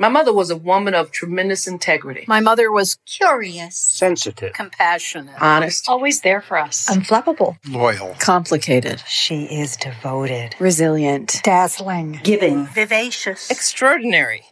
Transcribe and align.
My 0.00 0.08
mother 0.08 0.32
was 0.32 0.48
a 0.50 0.56
woman 0.56 0.94
of 0.94 1.10
tremendous 1.10 1.66
integrity. 1.66 2.24
My 2.28 2.38
mother 2.38 2.70
was 2.70 2.98
curious, 3.04 3.76
sensitive, 3.76 4.52
compassionate, 4.52 5.34
honest, 5.40 5.88
always 5.88 6.20
there 6.20 6.40
for 6.40 6.56
us, 6.56 6.88
unflappable, 6.88 7.56
loyal, 7.68 8.14
complicated. 8.20 9.02
She 9.08 9.44
is 9.46 9.76
devoted, 9.76 10.54
resilient, 10.60 11.40
dazzling, 11.42 12.20
giving, 12.22 12.66
vivacious, 12.66 13.50
extraordinary. 13.50 14.44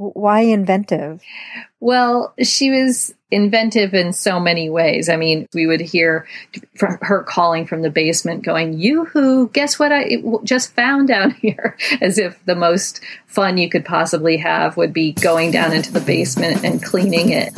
Why 0.00 0.40
inventive? 0.40 1.20
Well, 1.78 2.32
she 2.42 2.70
was 2.70 3.12
inventive 3.30 3.92
in 3.92 4.14
so 4.14 4.40
many 4.40 4.70
ways. 4.70 5.10
I 5.10 5.16
mean, 5.16 5.46
we 5.52 5.66
would 5.66 5.82
hear 5.82 6.26
from 6.74 6.96
her 7.02 7.22
calling 7.22 7.66
from 7.66 7.82
the 7.82 7.90
basement 7.90 8.42
going, 8.42 8.78
You 8.78 9.04
who, 9.04 9.50
guess 9.50 9.78
what 9.78 9.92
I 9.92 10.22
just 10.42 10.72
found 10.72 11.08
down 11.08 11.30
here? 11.42 11.76
As 12.00 12.16
if 12.16 12.42
the 12.46 12.54
most 12.54 13.02
fun 13.26 13.58
you 13.58 13.68
could 13.68 13.84
possibly 13.84 14.38
have 14.38 14.78
would 14.78 14.94
be 14.94 15.12
going 15.12 15.50
down 15.50 15.74
into 15.74 15.92
the 15.92 16.00
basement 16.00 16.64
and 16.64 16.82
cleaning 16.82 17.28
it. 17.32 17.52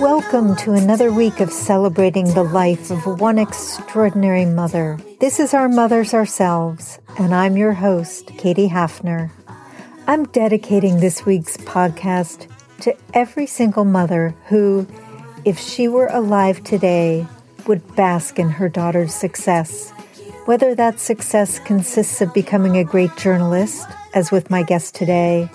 Welcome 0.00 0.56
to 0.56 0.72
another 0.72 1.12
week 1.12 1.40
of 1.40 1.52
celebrating 1.52 2.32
the 2.32 2.44
life 2.44 2.90
of 2.90 3.20
one 3.20 3.38
extraordinary 3.38 4.46
mother. 4.46 4.98
This 5.20 5.38
is 5.38 5.52
Our 5.52 5.68
Mothers 5.68 6.14
Ourselves, 6.14 6.98
and 7.18 7.34
I'm 7.34 7.58
your 7.58 7.74
host, 7.74 8.28
Katie 8.38 8.70
Hafner. 8.70 9.30
I'm 10.04 10.24
dedicating 10.24 10.98
this 10.98 11.24
week's 11.24 11.56
podcast 11.58 12.48
to 12.80 12.96
every 13.14 13.46
single 13.46 13.84
mother 13.84 14.34
who, 14.48 14.84
if 15.44 15.60
she 15.60 15.86
were 15.86 16.08
alive 16.08 16.64
today, 16.64 17.24
would 17.68 17.94
bask 17.94 18.36
in 18.40 18.50
her 18.50 18.68
daughter's 18.68 19.14
success. 19.14 19.90
Whether 20.46 20.74
that 20.74 20.98
success 20.98 21.60
consists 21.60 22.20
of 22.20 22.34
becoming 22.34 22.76
a 22.76 22.82
great 22.82 23.16
journalist, 23.16 23.86
as 24.12 24.32
with 24.32 24.50
my 24.50 24.64
guest 24.64 24.96
today, 24.96 25.48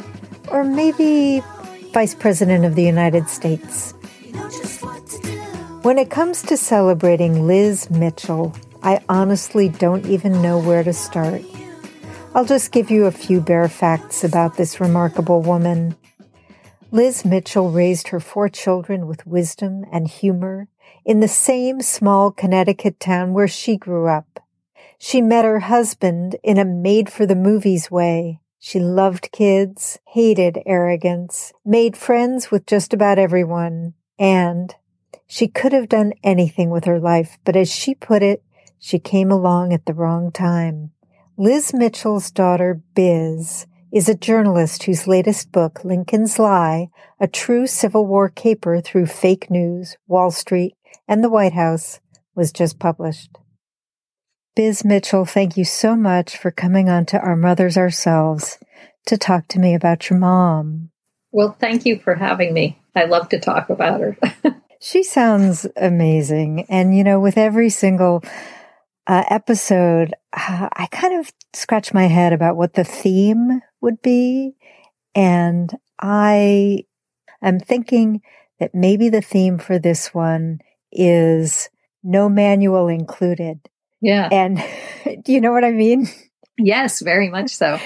or 0.48 0.64
maybe 0.64 1.44
Vice 1.92 2.16
President 2.16 2.64
of 2.64 2.76
the 2.76 2.84
United 2.84 3.28
States. 3.28 3.92
When 5.81 5.98
it 5.98 6.09
comes 6.09 6.42
to 6.44 6.56
celebrating 6.56 7.48
Liz 7.48 7.90
Mitchell, 7.90 8.56
I 8.81 9.03
honestly 9.09 9.68
don't 9.68 10.06
even 10.06 10.42
know 10.42 10.58
where 10.58 10.84
to 10.84 10.94
start. 10.94 11.42
I'll 12.36 12.45
just 12.45 12.72
give 12.72 12.92
you 12.92 13.06
a 13.06 13.11
few 13.11 13.42
bare 13.42 13.67
facts 13.67 14.23
about 14.23 14.58
this 14.58 14.80
remarkable 14.80 15.42
woman. 15.42 15.95
Liz 16.92 17.25
Mitchell 17.25 17.72
raised 17.72 18.09
her 18.09 18.19
four 18.19 18.47
children 18.47 19.08
with 19.08 19.25
wisdom 19.25 19.86
and 19.92 20.08
humor 20.08 20.67
in 21.03 21.19
the 21.19 21.28
same 21.28 21.81
small 21.81 22.31
Connecticut 22.31 23.00
town 23.00 23.34
where 23.34 23.47
she 23.47 23.75
grew 23.75 24.08
up. 24.08 24.39
She 25.00 25.22
met 25.22 25.45
her 25.45 25.59
husband 25.59 26.36
in 26.44 26.58
a 26.58 26.66
made 26.66 27.11
for 27.11 27.25
the 27.25 27.36
movies 27.36 27.89
way. 27.89 28.39
She 28.59 28.80
loved 28.80 29.31
kids, 29.31 30.00
hated 30.08 30.59
arrogance, 30.66 31.53
made 31.66 31.95
friends 31.95 32.52
with 32.52 32.66
just 32.66 32.94
about 32.94 33.19
everyone, 33.19 33.94
and 34.19 34.75
she 35.28 35.47
could 35.47 35.73
have 35.73 35.89
done 35.89 36.14
anything 36.23 36.69
with 36.69 36.86
her 36.86 37.00
life, 37.00 37.38
but 37.44 37.56
as 37.56 37.72
she 37.72 37.95
put 37.95 38.23
it, 38.23 38.44
she 38.80 39.00
came 39.00 39.31
along 39.31 39.73
at 39.73 39.86
the 39.86 39.94
wrong 39.94 40.31
time. 40.31 40.91
Liz 41.40 41.72
Mitchell's 41.72 42.32
daughter, 42.32 42.82
Biz, 42.96 43.68
is 43.94 44.10
a 44.10 44.16
journalist 44.16 44.84
whose 44.84 45.06
latest 45.06 45.52
book, 45.52 45.84
Lincoln's 45.84 46.40
Lie, 46.40 46.90
a 47.20 47.28
true 47.28 47.68
Civil 47.68 48.08
War 48.08 48.28
caper 48.28 48.82
through 48.82 49.06
fake 49.06 49.52
news, 49.52 49.98
Wall 50.08 50.32
Street, 50.32 50.74
and 51.08 51.24
the 51.24 51.30
White 51.30 51.54
House, 51.54 52.00
was 52.34 52.52
just 52.52 52.80
published. 52.80 53.38
Biz 54.56 54.84
Mitchell, 54.84 55.26
thank 55.26 55.56
you 55.56 55.64
so 55.64 55.96
much 55.96 56.36
for 56.36 56.50
coming 56.50 56.90
on 56.90 57.06
to 57.06 57.20
Our 57.20 57.36
Mothers 57.36 57.78
Ourselves 57.78 58.58
to 59.06 59.16
talk 59.16 59.48
to 59.50 59.60
me 59.60 59.76
about 59.76 60.10
your 60.10 60.18
mom. 60.18 60.90
Well, 61.32 61.56
thank 61.60 61.86
you 61.86 62.00
for 62.00 62.16
having 62.16 62.52
me. 62.52 62.82
I 62.96 63.06
love 63.06 63.30
to 63.30 63.40
talk 63.40 63.70
about 63.70 64.02
her. 64.02 64.18
she 64.82 65.04
sounds 65.04 65.68
amazing. 65.76 66.66
And, 66.68 66.97
you 66.97 67.03
know, 67.03 67.20
with 67.20 67.38
every 67.38 67.70
single 67.70 68.24
uh, 69.06 69.24
episode, 69.30 70.16
uh, 70.38 70.70
I 70.72 70.88
kind 70.88 71.20
of 71.20 71.31
scratched 71.53 71.94
my 71.94 72.06
head 72.06 72.34
about 72.34 72.58
what 72.58 72.74
the 72.74 72.84
theme 72.84 73.62
would 73.81 74.02
be. 74.02 74.56
And 75.16 75.72
I 76.00 76.86
am 77.42 77.59
thinking 77.59 78.22
that 78.59 78.76
maybe 78.76 79.09
the 79.09 79.22
theme 79.22 79.58
for 79.58 79.80
this 79.80 80.14
one 80.14 80.59
is 80.92 81.70
no 82.03 82.30
manual 82.30 82.88
included. 82.88 83.59
Yeah. 84.02 84.30
And 84.31 84.58
do 85.24 85.34
you 85.34 85.42
know 85.42 85.52
what 85.52 85.66
I 85.66 85.72
mean? 85.72 86.08
Yes, 86.58 87.02
very 87.02 87.30
much 87.30 87.52
so. 87.52 87.80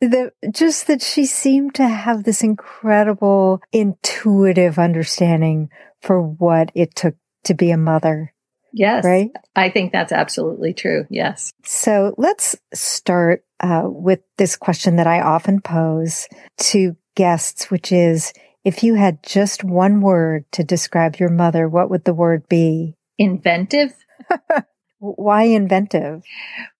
The, 0.00 0.32
just 0.50 0.86
that 0.86 1.02
she 1.02 1.26
seemed 1.26 1.74
to 1.74 1.86
have 1.86 2.24
this 2.24 2.42
incredible 2.42 3.60
intuitive 3.72 4.78
understanding 4.78 5.68
for 6.00 6.22
what 6.22 6.72
it 6.74 6.94
took 6.94 7.16
to 7.44 7.54
be 7.54 7.70
a 7.70 7.76
mother. 7.76 8.32
Yes. 8.72 9.04
Right? 9.04 9.30
I 9.56 9.70
think 9.70 9.92
that's 9.92 10.12
absolutely 10.12 10.72
true. 10.72 11.06
Yes. 11.10 11.52
So 11.64 12.14
let's 12.16 12.56
start 12.72 13.44
uh, 13.60 13.82
with 13.84 14.20
this 14.38 14.56
question 14.56 14.96
that 14.96 15.06
I 15.06 15.20
often 15.20 15.60
pose 15.60 16.28
to 16.58 16.96
guests, 17.14 17.70
which 17.70 17.92
is 17.92 18.32
if 18.64 18.82
you 18.82 18.94
had 18.94 19.22
just 19.22 19.64
one 19.64 20.00
word 20.00 20.44
to 20.52 20.64
describe 20.64 21.16
your 21.16 21.30
mother, 21.30 21.68
what 21.68 21.90
would 21.90 22.04
the 22.04 22.14
word 22.14 22.48
be? 22.48 22.96
Inventive. 23.18 23.94
Why 24.98 25.44
inventive? 25.44 26.22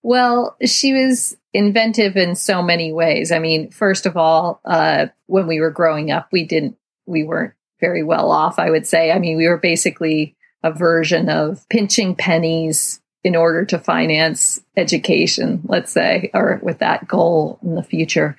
Well, 0.03 0.57
she 0.65 0.93
was 0.93 1.37
inventive 1.55 2.17
in 2.17 2.35
so 2.35 2.63
many 2.63 2.93
ways. 2.93 3.33
I 3.33 3.39
mean, 3.39 3.71
first 3.71 4.05
of 4.05 4.17
all, 4.17 4.61
uh, 4.65 5.07
when 5.27 5.47
we 5.47 5.59
were 5.61 5.71
growing 5.71 6.11
up, 6.11 6.29
we 6.31 6.45
didn't, 6.45 6.77
we 7.07 7.25
weren't 7.25 7.55
very 7.81 8.03
well 8.03 8.31
off, 8.31 8.59
I 8.59 8.71
would 8.71 8.87
say. 8.87 9.11
I 9.11 9.19
mean, 9.19 9.39
we 9.39 9.49
were 9.49 9.57
basically 9.57 10.37
a 10.63 10.73
version 10.73 11.29
of 11.29 11.69
pinching 11.69 12.15
pennies 12.15 13.01
in 13.23 13.37
order 13.37 13.67
to 13.67 13.79
finance 13.79 14.61
education, 14.77 15.61
let's 15.67 15.93
say, 15.93 16.31
or 16.33 16.59
with 16.63 16.79
that 16.79 17.07
goal 17.07 17.59
in 17.63 17.75
the 17.75 17.83
future. 17.83 18.37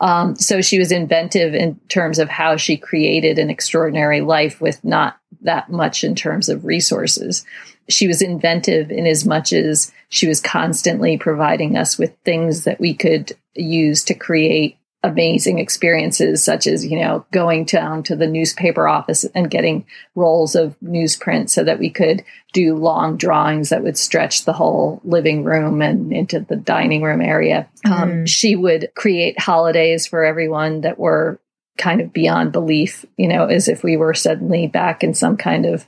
Um, 0.00 0.34
so 0.34 0.60
she 0.60 0.78
was 0.78 0.90
inventive 0.90 1.54
in 1.54 1.78
terms 1.88 2.18
of 2.18 2.28
how 2.28 2.56
she 2.56 2.76
created 2.76 3.38
an 3.38 3.48
extraordinary 3.48 4.20
life 4.20 4.60
with 4.60 4.82
not 4.84 5.18
that 5.42 5.70
much 5.70 6.02
in 6.02 6.16
terms 6.16 6.48
of 6.48 6.64
resources. 6.64 7.44
She 7.88 8.08
was 8.08 8.22
inventive 8.22 8.90
in 8.90 9.06
as 9.06 9.24
much 9.24 9.52
as 9.52 9.92
she 10.08 10.26
was 10.26 10.40
constantly 10.40 11.16
providing 11.16 11.76
us 11.76 11.96
with 11.96 12.16
things 12.24 12.64
that 12.64 12.80
we 12.80 12.94
could 12.94 13.32
use 13.54 14.02
to 14.04 14.14
create 14.14 14.78
amazing 15.04 15.58
experiences 15.58 16.42
such 16.42 16.66
as 16.66 16.84
you 16.84 16.98
know 16.98 17.26
going 17.30 17.64
down 17.64 18.02
to 18.02 18.16
the 18.16 18.26
newspaper 18.26 18.88
office 18.88 19.24
and 19.34 19.50
getting 19.50 19.84
rolls 20.14 20.54
of 20.54 20.74
newsprint 20.82 21.50
so 21.50 21.62
that 21.62 21.78
we 21.78 21.90
could 21.90 22.24
do 22.54 22.74
long 22.74 23.18
drawings 23.18 23.68
that 23.68 23.82
would 23.82 23.98
stretch 23.98 24.46
the 24.46 24.52
whole 24.54 25.02
living 25.04 25.44
room 25.44 25.82
and 25.82 26.10
into 26.10 26.40
the 26.40 26.56
dining 26.56 27.02
room 27.02 27.20
area 27.20 27.68
mm. 27.84 27.90
um, 27.90 28.26
she 28.26 28.56
would 28.56 28.90
create 28.94 29.38
holidays 29.38 30.06
for 30.06 30.24
everyone 30.24 30.80
that 30.80 30.98
were 30.98 31.38
kind 31.76 32.00
of 32.00 32.10
beyond 32.10 32.50
belief 32.50 33.04
you 33.18 33.28
know 33.28 33.44
as 33.44 33.68
if 33.68 33.84
we 33.84 33.98
were 33.98 34.14
suddenly 34.14 34.66
back 34.66 35.04
in 35.04 35.12
some 35.12 35.36
kind 35.36 35.66
of 35.66 35.86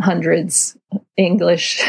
1800s 0.00 0.76
English, 1.16 1.82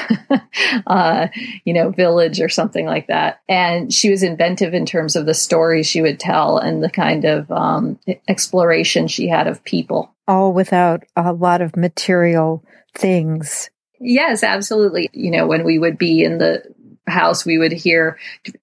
uh, 0.88 1.28
you 1.64 1.74
know, 1.74 1.92
village 1.92 2.42
or 2.42 2.50
something 2.50 2.86
like 2.86 3.08
that. 3.08 3.42
And 3.50 3.94
she 3.94 4.10
was 4.10 4.24
inventive 4.24 4.74
in 4.74 4.86
terms 4.86 5.16
of 5.16 5.26
the 5.26 5.34
stories 5.34 5.88
she 5.88 6.02
would 6.02 6.20
tell 6.20 6.58
and 6.58 6.84
the 6.84 6.90
kind 6.90 7.26
of 7.26 7.52
um, 7.52 8.00
exploration 8.28 9.08
she 9.08 9.28
had 9.28 9.48
of 9.48 9.64
people. 9.64 10.14
All 10.28 10.54
without 10.54 11.04
a 11.16 11.34
lot 11.34 11.62
of 11.62 11.76
material 11.76 12.64
things. 12.94 13.70
Yes, 14.00 14.44
absolutely. 14.44 15.10
You 15.14 15.32
know, 15.32 15.48
when 15.48 15.64
we 15.64 15.80
would 15.80 15.98
be 15.98 16.24
in 16.24 16.38
the 16.38 16.64
house, 17.08 17.46
we 17.46 17.58
would 17.58 17.72
hear 17.72 18.18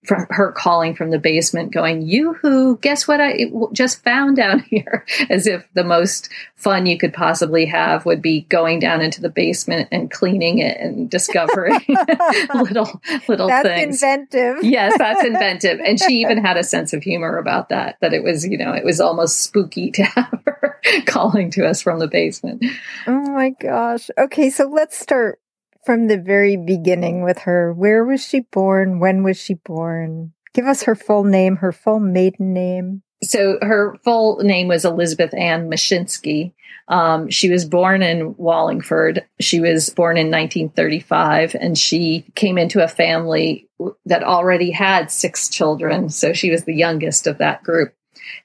from 0.05 0.27
her 0.31 0.53
calling 0.53 0.95
from 0.95 1.11
the 1.11 1.19
basement, 1.19 1.73
going, 1.73 2.03
"You 2.03 2.35
who? 2.35 2.79
Guess 2.79 3.07
what? 3.07 3.21
I 3.21 3.51
just 3.73 4.03
found 4.03 4.37
down 4.37 4.61
here." 4.71 5.05
As 5.31 5.47
if 5.47 5.67
the 5.75 5.85
most 5.85 6.29
fun 6.57 6.87
you 6.87 6.97
could 6.97 7.13
possibly 7.13 7.67
have 7.67 8.07
would 8.07 8.23
be 8.23 8.43
going 8.43 8.79
down 8.79 9.01
into 9.01 9.21
the 9.21 9.29
basement 9.29 9.89
and 9.91 10.11
cleaning 10.11 10.59
it 10.59 10.79
and 10.79 11.11
discovering 11.11 11.79
little 12.55 13.01
little 13.29 13.49
that's 13.49 13.69
things. 13.69 14.03
inventive. 14.03 14.63
yes, 14.63 14.97
that's 14.99 15.25
inventive, 15.25 15.81
and 15.85 16.01
she 16.01 16.21
even 16.21 16.39
had 16.39 16.57
a 16.57 16.65
sense 16.65 16.93
of 16.93 17.03
humor 17.03 17.37
about 17.39 17.69
that. 17.69 17.97
That 18.01 18.13
it 18.13 18.23
was, 18.23 18.47
you 18.47 18.59
know, 18.59 18.73
it 18.73 18.85
was 18.85 19.01
almost 19.01 19.43
spooky 19.43 19.91
to 19.93 20.03
have 20.03 20.43
her 20.47 20.81
calling 21.07 21.51
to 21.53 21.67
us 21.67 21.83
from 21.83 21.99
the 21.99 22.09
basement. 22.09 22.65
Oh 23.07 23.21
my 23.31 23.51
gosh! 23.51 24.11
Okay, 24.19 24.51
so 24.51 24.69
let's 24.69 24.99
start 24.99 25.39
from 25.85 26.07
the 26.07 26.19
very 26.19 26.57
beginning 26.57 27.23
with 27.23 27.39
her. 27.41 27.73
Where 27.73 28.05
was 28.05 28.27
she 28.27 28.41
born? 28.41 29.01
When 29.01 29.23
was 29.23 29.39
she 29.39 29.55
born? 29.55 30.33
Give 30.55 30.67
us 30.67 30.83
her 30.85 30.95
full 30.95 31.25
name, 31.25 31.57
her 31.57 31.73
full 31.73 32.01
maiden 32.01 32.53
name. 32.53 33.03
so 33.23 33.59
her 33.63 33.97
full 34.05 34.39
name 34.39 34.69
was 34.69 34.85
Elizabeth 34.85 35.33
Ann 35.35 35.69
Mashinsky. 35.71 36.53
Um, 36.89 37.31
she 37.31 37.49
was 37.49 37.65
born 37.65 38.03
in 38.03 38.35
Wallingford. 38.37 39.25
She 39.41 39.61
was 39.61 39.89
born 39.91 40.17
in 40.17 40.31
1935, 40.31 41.55
and 41.59 41.79
she 41.79 42.27
came 42.35 42.59
into 42.59 42.83
a 42.85 42.89
family 42.89 43.69
that 44.07 44.23
already 44.25 44.73
had 44.73 45.11
six 45.11 45.49
children. 45.49 46.09
So 46.11 46.33
she 46.33 46.51
was 46.51 46.65
the 46.65 46.75
youngest 46.75 47.27
of 47.27 47.39
that 47.39 47.63
group. 47.63 47.95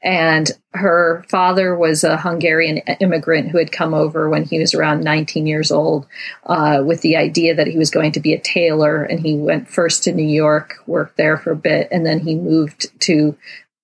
And 0.01 0.49
her 0.73 1.25
father 1.29 1.75
was 1.75 2.03
a 2.03 2.17
Hungarian 2.17 2.77
immigrant 2.99 3.49
who 3.49 3.57
had 3.57 3.71
come 3.71 3.93
over 3.93 4.29
when 4.29 4.43
he 4.43 4.59
was 4.59 4.73
around 4.73 5.03
19 5.03 5.47
years 5.47 5.71
old 5.71 6.07
uh, 6.45 6.81
with 6.85 7.01
the 7.01 7.17
idea 7.17 7.55
that 7.55 7.67
he 7.67 7.77
was 7.77 7.89
going 7.89 8.11
to 8.13 8.19
be 8.19 8.33
a 8.33 8.39
tailor. 8.39 9.03
And 9.03 9.19
he 9.19 9.37
went 9.37 9.69
first 9.69 10.03
to 10.03 10.13
New 10.13 10.27
York, 10.27 10.75
worked 10.85 11.17
there 11.17 11.37
for 11.37 11.51
a 11.51 11.55
bit, 11.55 11.87
and 11.91 12.05
then 12.05 12.19
he 12.19 12.35
moved 12.35 12.99
to 13.01 13.37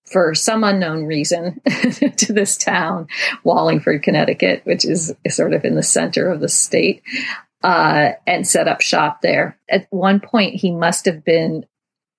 for 0.06 0.36
some 0.36 0.64
unknown 0.64 1.06
reason 1.06 1.60
to 2.18 2.34
this 2.34 2.56
town, 2.56 3.08
Wallingford, 3.44 4.04
Connecticut, 4.04 4.62
which 4.64 4.86
is 4.86 5.14
sort 5.28 5.54
of 5.54 5.66
in 5.66 5.74
the 5.74 5.84
center 5.84 6.30
of 6.30 6.40
the 6.40 6.50
state, 6.50 7.02
uh, 7.64 8.12
and 8.28 8.48
set 8.48 8.68
up 8.68 8.82
shop 8.82 9.22
there. 9.22 9.58
At 9.70 9.88
one 9.90 10.20
point, 10.20 10.56
he 10.56 10.72
must 10.72 11.06
have 11.06 11.26
been 11.26 11.66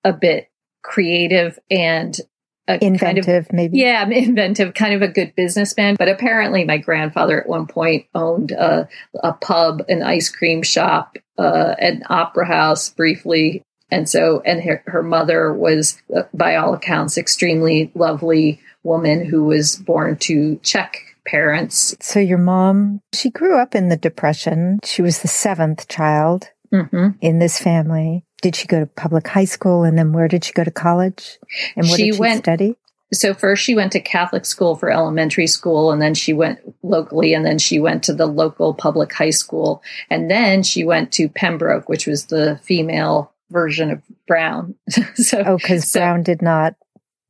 a 0.03 0.11
bit 0.11 0.49
creative 0.83 1.57
and 1.71 2.19
inventive, 2.67 3.25
kind 3.25 3.37
of, 3.37 3.53
maybe. 3.53 3.77
Yeah, 3.79 4.07
inventive, 4.09 4.73
kind 4.73 4.93
of 4.93 5.01
a 5.01 5.07
good 5.07 5.33
businessman. 5.35 5.95
But 5.97 6.09
apparently, 6.09 6.63
my 6.65 6.77
grandfather 6.77 7.41
at 7.41 7.47
one 7.47 7.67
point 7.67 8.05
owned 8.15 8.51
a, 8.51 8.87
a 9.23 9.33
pub, 9.33 9.83
an 9.89 10.03
ice 10.03 10.29
cream 10.29 10.63
shop, 10.63 11.17
uh, 11.37 11.75
an 11.79 12.03
opera 12.09 12.47
house 12.47 12.89
briefly, 12.89 13.61
and 13.91 14.09
so, 14.09 14.41
and 14.45 14.63
her, 14.63 14.83
her 14.87 15.03
mother 15.03 15.53
was, 15.53 16.01
uh, 16.15 16.23
by 16.33 16.55
all 16.55 16.73
accounts, 16.73 17.17
extremely 17.17 17.91
lovely 17.93 18.59
woman 18.83 19.25
who 19.25 19.43
was 19.43 19.75
born 19.75 20.17
to 20.17 20.57
Czech 20.63 20.97
parents. 21.25 21.95
So 22.01 22.19
your 22.19 22.37
mom, 22.37 23.01
she 23.13 23.29
grew 23.29 23.57
up 23.57 23.75
in 23.75 23.89
the 23.89 23.97
Depression. 23.97 24.79
She 24.83 25.01
was 25.01 25.21
the 25.21 25.27
seventh 25.27 25.87
child 25.87 26.49
Mm-hmm. 26.73 27.09
in 27.21 27.39
this 27.39 27.59
family. 27.59 28.25
Did 28.41 28.55
she 28.55 28.67
go 28.67 28.79
to 28.79 28.85
public 28.85 29.27
high 29.27 29.45
school 29.45 29.83
and 29.83 29.97
then 29.97 30.13
where 30.13 30.27
did 30.27 30.43
she 30.43 30.53
go 30.53 30.63
to 30.63 30.71
college? 30.71 31.39
And 31.75 31.87
what 31.87 31.97
She 31.97 32.05
did 32.07 32.15
she 32.15 32.19
went- 32.21 32.43
study? 32.43 32.75
So 33.13 33.33
first 33.35 33.63
she 33.63 33.75
went 33.75 33.91
to 33.93 33.99
Catholic 33.99 34.45
school 34.45 34.75
for 34.75 34.89
elementary 34.89 35.45
school 35.47 35.91
and 35.91 36.01
then 36.01 36.15
she 36.15 36.33
went 36.33 36.59
locally 36.83 37.33
and 37.35 37.45
then 37.45 37.59
she 37.59 37.79
went 37.79 38.03
to 38.05 38.13
the 38.13 38.25
local 38.25 38.73
public 38.73 39.13
high 39.13 39.29
school 39.29 39.81
and 40.09 40.29
then 40.29 40.63
she 40.63 40.83
went 40.83 41.11
to 41.13 41.29
Pembroke 41.29 41.87
which 41.87 42.07
was 42.07 42.25
the 42.25 42.59
female 42.63 43.31
version 43.51 43.91
of 43.91 44.01
Brown. 44.27 44.75
so 45.15 45.43
Oh, 45.45 45.57
because 45.57 45.89
so- 45.89 45.99
Brown 45.99 46.23
did 46.23 46.41
not, 46.41 46.75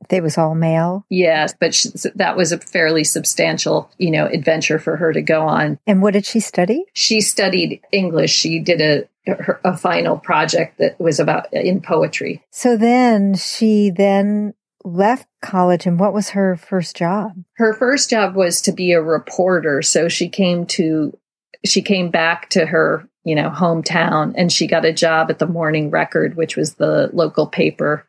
they 0.10 0.22
was 0.22 0.38
all 0.38 0.56
male. 0.56 1.06
Yes, 1.10 1.54
but 1.60 1.74
she, 1.74 1.90
that 2.16 2.38
was 2.38 2.52
a 2.52 2.60
fairly 2.60 3.04
substantial, 3.04 3.90
you 3.98 4.12
know, 4.12 4.26
adventure 4.28 4.80
for 4.80 4.96
her 4.98 5.14
to 5.14 5.22
go 5.22 5.42
on. 5.48 5.80
And 5.88 6.02
what 6.02 6.14
did 6.14 6.26
she 6.26 6.40
study? 6.40 6.86
She 6.94 7.22
studied 7.22 7.82
English. 7.92 8.32
She 8.32 8.60
did 8.60 8.82
a 8.82 9.08
a 9.64 9.76
final 9.76 10.18
project 10.18 10.78
that 10.78 11.00
was 11.00 11.20
about 11.20 11.48
uh, 11.54 11.60
in 11.60 11.82
poetry. 11.82 12.44
So 12.52 12.78
then 12.78 13.36
she 13.36 13.90
then 13.90 14.54
left 14.84 15.28
college 15.42 15.88
and 15.88 16.00
what 16.00 16.14
was 16.14 16.30
her 16.30 16.56
first 16.56 16.96
job? 16.96 17.32
Her 17.54 17.74
first 17.74 18.12
job 18.12 18.36
was 18.36 18.62
to 18.62 18.72
be 18.72 18.92
a 18.92 19.02
reporter, 19.02 19.82
so 19.82 20.08
she 20.08 20.30
came 20.30 20.66
to 20.68 21.18
she 21.66 21.82
came 21.82 22.12
back 22.12 22.50
to 22.52 22.68
her, 22.68 23.10
you 23.24 23.34
know, 23.34 23.50
hometown 23.50 24.34
and 24.38 24.52
she 24.52 24.68
got 24.68 24.86
a 24.86 24.94
job 24.94 25.32
at 25.32 25.40
the 25.40 25.48
Morning 25.48 25.90
Record, 25.90 26.36
which 26.36 26.56
was 26.56 26.76
the 26.76 27.10
local 27.12 27.48
paper 27.48 28.08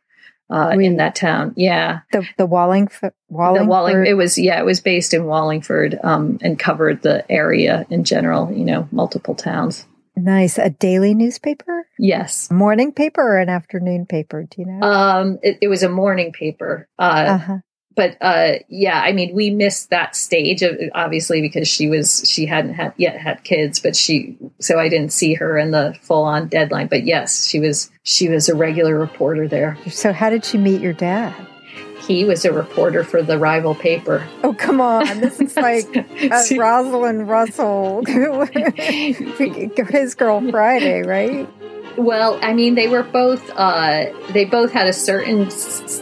uh, 0.49 0.69
Really? 0.71 0.85
in 0.85 0.97
that 0.97 1.15
town. 1.15 1.53
Yeah. 1.57 1.99
The 2.11 2.27
the 2.37 2.45
Wallingford 2.45 3.13
Wallingford. 3.29 3.65
The 3.65 3.69
Walling, 3.69 4.05
it 4.05 4.13
was 4.13 4.37
yeah, 4.37 4.59
it 4.59 4.65
was 4.65 4.79
based 4.81 5.13
in 5.13 5.25
Wallingford 5.25 5.99
um, 6.03 6.37
and 6.41 6.57
covered 6.57 7.01
the 7.01 7.29
area 7.31 7.85
in 7.89 8.03
general. 8.03 8.51
You 8.51 8.65
know, 8.65 8.87
multiple 8.91 9.35
towns. 9.35 9.85
nice. 10.15 10.57
A 10.57 10.69
daily 10.69 11.13
newspaper? 11.13 11.87
Yes, 11.99 12.49
morning 12.51 12.91
paper 12.91 13.21
or 13.21 13.37
an 13.39 13.49
afternoon 13.49 14.05
paper? 14.05 14.43
Do 14.49 14.61
you 14.61 14.67
know? 14.67 14.81
um, 14.87 15.39
it, 15.43 15.57
it 15.61 15.67
was 15.67 15.83
a 15.83 15.89
morning 15.89 16.31
paper. 16.31 16.87
Uh, 16.97 17.25
uh-huh. 17.37 17.57
But 17.97 18.15
uh, 18.21 18.59
yeah, 18.69 19.01
I 19.01 19.11
mean, 19.11 19.35
we 19.35 19.49
missed 19.49 19.89
that 19.89 20.15
stage 20.15 20.61
of 20.61 20.77
obviously 20.95 21.41
because 21.41 21.67
she 21.67 21.89
was 21.89 22.23
she 22.29 22.45
hadn't 22.45 22.75
had 22.75 22.93
yet 22.95 23.17
had 23.19 23.43
kids, 23.43 23.79
but 23.79 23.95
she 23.95 24.37
so 24.59 24.79
I 24.79 24.87
didn't 24.87 25.11
see 25.11 25.33
her 25.33 25.57
in 25.57 25.71
the 25.71 25.97
full 26.01 26.23
on 26.23 26.47
deadline. 26.47 26.87
But 26.87 27.03
yes, 27.03 27.45
she 27.47 27.59
was 27.59 27.91
she 28.03 28.29
was 28.29 28.47
a 28.47 28.55
regular 28.55 28.97
reporter 28.97 29.47
there. 29.47 29.77
So 29.89 30.13
how 30.13 30.29
did 30.29 30.45
she 30.45 30.57
meet 30.59 30.79
your 30.79 30.93
dad? 30.93 31.33
He 31.99 32.23
was 32.23 32.45
a 32.45 32.53
reporter 32.53 33.03
for 33.03 33.21
the 33.21 33.37
rival 33.37 33.75
paper. 33.75 34.25
Oh, 34.43 34.53
come 34.53 34.79
on. 34.79 35.19
This 35.19 35.41
is 35.41 35.57
like 35.57 35.87
uh, 35.97 36.43
Rosalind 36.55 37.27
Russell, 37.27 38.05
his 38.77 40.15
girl 40.15 40.49
Friday, 40.51 41.01
right? 41.01 41.49
Well, 41.97 42.39
I 42.43 42.53
mean, 42.53 42.75
they 42.75 42.87
were 42.87 43.03
both. 43.03 43.49
Uh, 43.55 44.05
they 44.31 44.45
both 44.45 44.71
had 44.71 44.87
a 44.87 44.93
certain 44.93 45.47
s- 45.47 46.01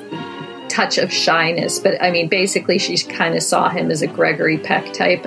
touch 0.76 0.98
of 0.98 1.12
shyness, 1.12 1.80
but 1.80 2.02
I 2.02 2.12
mean, 2.12 2.28
basically, 2.28 2.78
she 2.78 2.98
kind 2.98 3.36
of 3.36 3.44
saw 3.44 3.70
him 3.70 3.90
as 3.92 4.02
a 4.02 4.08
Gregory 4.08 4.58
Peck 4.58 4.92
type. 4.92 5.26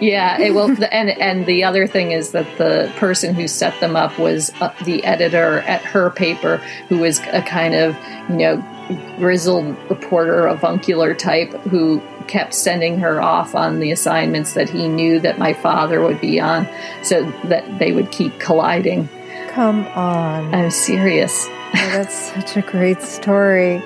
Yeah, 0.00 0.40
it, 0.40 0.54
well, 0.54 0.68
and 0.90 1.10
and 1.10 1.46
the 1.46 1.64
other 1.64 1.86
thing 1.86 2.10
is 2.10 2.32
that 2.32 2.58
the 2.58 2.92
person 2.96 3.34
who 3.34 3.46
set 3.46 3.78
them 3.80 3.94
up 3.94 4.18
was 4.18 4.50
uh, 4.60 4.74
the 4.84 5.04
editor 5.04 5.60
at 5.60 5.82
her 5.82 6.10
paper, 6.10 6.56
who 6.88 6.98
was 6.98 7.20
a 7.32 7.42
kind 7.42 7.74
of 7.74 7.96
you 8.28 8.36
know 8.36 9.16
grizzled 9.18 9.76
reporter, 9.88 10.46
avuncular 10.46 11.14
type, 11.14 11.50
who 11.70 12.02
kept 12.26 12.54
sending 12.54 12.98
her 12.98 13.20
off 13.20 13.54
on 13.54 13.78
the 13.78 13.92
assignments 13.92 14.54
that 14.54 14.68
he 14.68 14.88
knew 14.88 15.20
that 15.20 15.38
my 15.38 15.52
father 15.52 16.00
would 16.00 16.20
be 16.20 16.40
on, 16.40 16.66
so 17.02 17.30
that 17.44 17.78
they 17.78 17.92
would 17.92 18.10
keep 18.10 18.38
colliding. 18.40 19.08
Come 19.50 19.86
on. 19.88 20.54
I'm 20.54 20.70
serious. 20.70 21.46
Oh, 21.48 21.72
that's 21.72 22.32
such 22.32 22.56
a 22.56 22.62
great 22.62 23.02
story. 23.02 23.82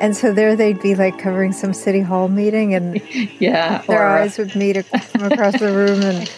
And 0.00 0.16
so 0.16 0.32
there 0.32 0.54
they'd 0.56 0.80
be 0.80 0.94
like 0.94 1.18
covering 1.18 1.52
some 1.52 1.72
city 1.74 2.00
hall 2.00 2.28
meeting, 2.28 2.74
and 2.74 3.00
Yeah. 3.40 3.82
their 3.82 4.02
or- 4.02 4.06
eyes 4.18 4.38
would 4.38 4.54
meet 4.56 4.84
from 4.86 5.32
across 5.32 5.58
the 5.58 5.72
room. 5.72 6.00
And 6.02 6.30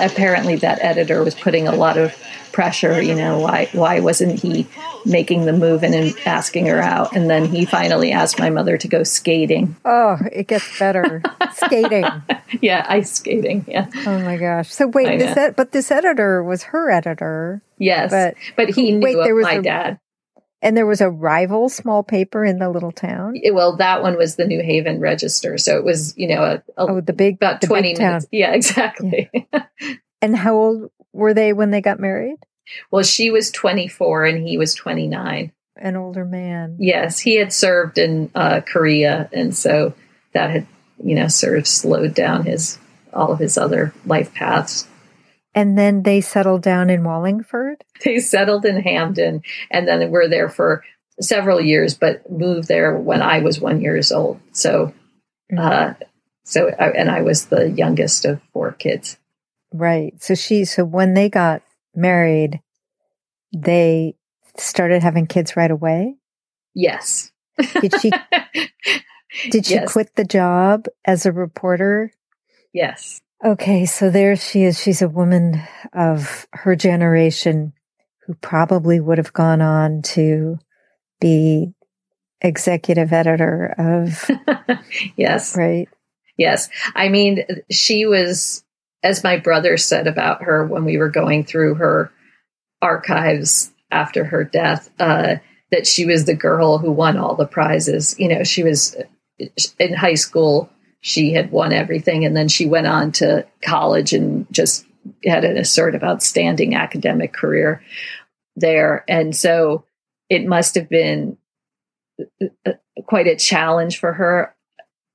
apparently 0.00 0.56
that 0.56 0.78
editor 0.82 1.22
was 1.24 1.34
putting 1.34 1.66
a 1.68 1.74
lot 1.74 1.96
of 1.96 2.14
pressure, 2.52 3.00
you 3.02 3.14
know, 3.14 3.38
why 3.38 3.68
why 3.72 4.00
wasn't 4.00 4.40
he 4.40 4.66
making 5.04 5.44
the 5.44 5.52
move 5.52 5.82
and, 5.82 5.94
and 5.94 6.14
asking 6.24 6.66
her 6.66 6.80
out? 6.80 7.14
And 7.14 7.28
then 7.28 7.44
he 7.46 7.64
finally 7.66 8.12
asked 8.12 8.38
my 8.38 8.48
mother 8.50 8.76
to 8.78 8.88
go 8.88 9.02
skating. 9.02 9.76
oh, 9.84 10.18
it 10.32 10.48
gets 10.48 10.78
better. 10.78 11.22
Skating. 11.54 12.04
Yeah, 12.60 12.84
ice 12.88 13.12
skating. 13.12 13.64
Yeah. 13.66 13.88
Oh 14.06 14.18
my 14.20 14.36
gosh. 14.36 14.70
So 14.72 14.86
wait, 14.88 15.08
I 15.08 15.16
this 15.16 15.36
ed- 15.36 15.56
but 15.56 15.72
this 15.72 15.90
editor 15.90 16.42
was 16.42 16.64
her 16.64 16.90
editor, 16.90 17.62
Yes. 17.78 18.10
But- 18.10 18.34
But, 18.56 18.74
he 18.74 18.92
knew 18.92 19.00
wait, 19.04 19.16
of 19.18 19.24
there 19.24 19.34
was 19.34 19.44
my 19.44 19.54
a- 19.54 19.62
dad. 19.62 19.98
And 20.62 20.76
there 20.76 20.86
was 20.86 21.00
a 21.00 21.10
rival 21.10 21.68
small 21.68 22.02
paper 22.02 22.44
in 22.44 22.58
the 22.58 22.70
little 22.70 22.92
town. 22.92 23.34
Well, 23.52 23.76
that 23.76 24.02
one 24.02 24.16
was 24.16 24.36
the 24.36 24.46
New 24.46 24.62
Haven 24.62 25.00
Register. 25.00 25.58
So 25.58 25.76
it 25.76 25.84
was, 25.84 26.16
you 26.16 26.28
know, 26.28 26.42
a, 26.42 26.54
a- 26.54 26.62
Oh, 26.78 27.00
the 27.00 27.12
big, 27.12 27.34
about 27.36 27.60
the 27.60 27.66
20 27.66 27.90
big 27.90 27.96
town. 27.98 28.06
minutes. 28.08 28.26
Yeah, 28.32 28.50
exactly. 28.54 29.30
And 30.22 30.36
how 30.36 30.54
old 30.54 30.90
were 31.12 31.34
they 31.34 31.52
when 31.52 31.70
they 31.70 31.80
got 31.80 32.00
married? 32.00 32.36
well, 32.90 33.04
she 33.04 33.30
was 33.30 33.50
24 33.52 34.24
and 34.24 34.48
he 34.48 34.58
was 34.58 34.74
29. 34.74 35.52
An 35.76 35.96
older 35.96 36.24
man. 36.24 36.76
Yes, 36.80 37.20
he 37.20 37.36
had 37.36 37.52
served 37.52 37.98
in 37.98 38.30
uh, 38.34 38.60
Korea, 38.62 39.28
and 39.32 39.54
so 39.54 39.92
that 40.32 40.50
had, 40.50 40.66
you 41.04 41.14
know, 41.14 41.28
sort 41.28 41.58
of 41.58 41.66
slowed 41.66 42.14
down 42.14 42.44
his 42.46 42.78
all 43.12 43.30
of 43.30 43.38
his 43.38 43.56
other 43.58 43.92
life 44.06 44.32
paths. 44.34 44.88
And 45.56 45.76
then 45.76 46.02
they 46.02 46.20
settled 46.20 46.62
down 46.62 46.90
in 46.90 47.02
Wallingford. 47.02 47.82
They 48.04 48.18
settled 48.20 48.66
in 48.66 48.80
Hamden, 48.82 49.42
and 49.70 49.88
then 49.88 50.10
were 50.10 50.28
there 50.28 50.50
for 50.50 50.84
several 51.20 51.60
years, 51.62 51.94
but 51.94 52.30
moved 52.30 52.68
there 52.68 52.94
when 52.96 53.22
I 53.22 53.38
was 53.40 53.58
one 53.58 53.80
years 53.80 54.12
old. 54.12 54.38
So, 54.52 54.92
uh, 55.56 55.94
so 56.44 56.68
I, 56.78 56.90
and 56.90 57.10
I 57.10 57.22
was 57.22 57.46
the 57.46 57.70
youngest 57.70 58.26
of 58.26 58.40
four 58.52 58.72
kids. 58.72 59.16
Right. 59.72 60.12
So 60.22 60.34
she, 60.34 60.66
so 60.66 60.84
when 60.84 61.14
they 61.14 61.30
got 61.30 61.62
married, 61.94 62.60
they 63.56 64.14
started 64.58 65.02
having 65.02 65.26
kids 65.26 65.56
right 65.56 65.70
away. 65.70 66.16
Yes. 66.74 67.32
Did 67.80 67.98
she, 68.00 68.10
did 69.50 69.64
she 69.64 69.74
Yes. 69.74 69.90
quit 69.92 70.14
the 70.16 70.24
job 70.24 70.86
as 71.06 71.24
a 71.24 71.32
reporter? 71.32 72.12
yes. 72.74 73.22
Okay. 73.44 73.86
So 73.86 74.10
there 74.10 74.36
she 74.36 74.62
is. 74.62 74.80
She's 74.80 75.02
a 75.02 75.08
woman 75.08 75.62
of 75.92 76.46
her 76.52 76.74
generation 76.74 77.72
who 78.26 78.34
probably 78.34 78.98
would 78.98 79.18
have 79.18 79.32
gone 79.32 79.60
on 79.60 80.02
to 80.02 80.58
be 81.20 81.72
executive 82.40 83.12
editor 83.12 83.74
of, 83.78 84.30
yes. 85.16 85.56
right? 85.56 85.88
Yes. 86.36 86.68
I 86.94 87.08
mean, 87.08 87.44
she 87.70 88.06
was, 88.06 88.64
as 89.02 89.24
my 89.24 89.36
brother 89.36 89.76
said 89.76 90.06
about 90.06 90.42
her 90.42 90.66
when 90.66 90.84
we 90.84 90.98
were 90.98 91.08
going 91.08 91.44
through 91.44 91.76
her 91.76 92.10
archives 92.82 93.72
after 93.90 94.24
her 94.24 94.44
death, 94.44 94.90
uh, 94.98 95.36
that 95.70 95.86
she 95.86 96.04
was 96.04 96.24
the 96.24 96.34
girl 96.34 96.78
who 96.78 96.90
won 96.90 97.16
all 97.16 97.34
the 97.34 97.46
prizes. 97.46 98.18
You 98.18 98.28
know, 98.28 98.44
she 98.44 98.62
was 98.62 98.96
in 99.78 99.94
high 99.94 100.14
school, 100.14 100.70
she 101.06 101.32
had 101.32 101.52
won 101.52 101.72
everything, 101.72 102.24
and 102.24 102.36
then 102.36 102.48
she 102.48 102.66
went 102.66 102.88
on 102.88 103.12
to 103.12 103.46
college 103.62 104.12
and 104.12 104.44
just 104.50 104.84
had 105.24 105.44
an 105.44 105.56
of 105.94 106.02
outstanding 106.02 106.74
academic 106.74 107.32
career 107.32 107.80
there. 108.56 109.04
And 109.06 109.34
so 109.34 109.84
it 110.28 110.44
must 110.48 110.74
have 110.74 110.88
been 110.88 111.38
uh, 112.20 112.72
quite 113.04 113.28
a 113.28 113.36
challenge 113.36 114.00
for 114.00 114.14
her, 114.14 114.52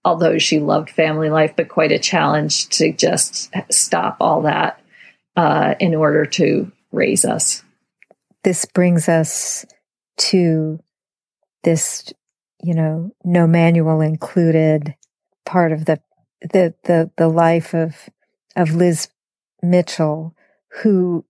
although 0.05 0.38
she 0.38 0.60
loved 0.60 0.89
family 0.89 1.29
life, 1.29 1.57
but 1.57 1.67
quite 1.67 1.91
a 1.91 2.00
challenge 2.00 2.69
to 2.69 2.93
just 2.93 3.53
stop 3.69 4.15
all 4.21 4.43
that 4.43 4.81
uh, 5.36 5.75
in 5.81 5.93
order 5.93 6.25
to 6.25 6.71
raise 6.93 7.25
us. 7.25 7.65
This 8.45 8.63
brings 8.63 9.10
us 9.10 9.65
to 10.19 10.79
this, 11.65 12.13
you 12.63 12.75
know, 12.75 13.12
no 13.25 13.45
manual 13.45 14.00
included 14.00 14.95
part 15.51 15.74
of 15.74 15.84
the 15.84 16.00
the 16.41 16.74
the 16.86 17.12
the 17.17 17.27
life 17.27 17.74
of 17.74 18.10
of 18.55 18.74
Liz 18.74 19.10
Mitchell, 19.62 20.34
who 20.81 21.25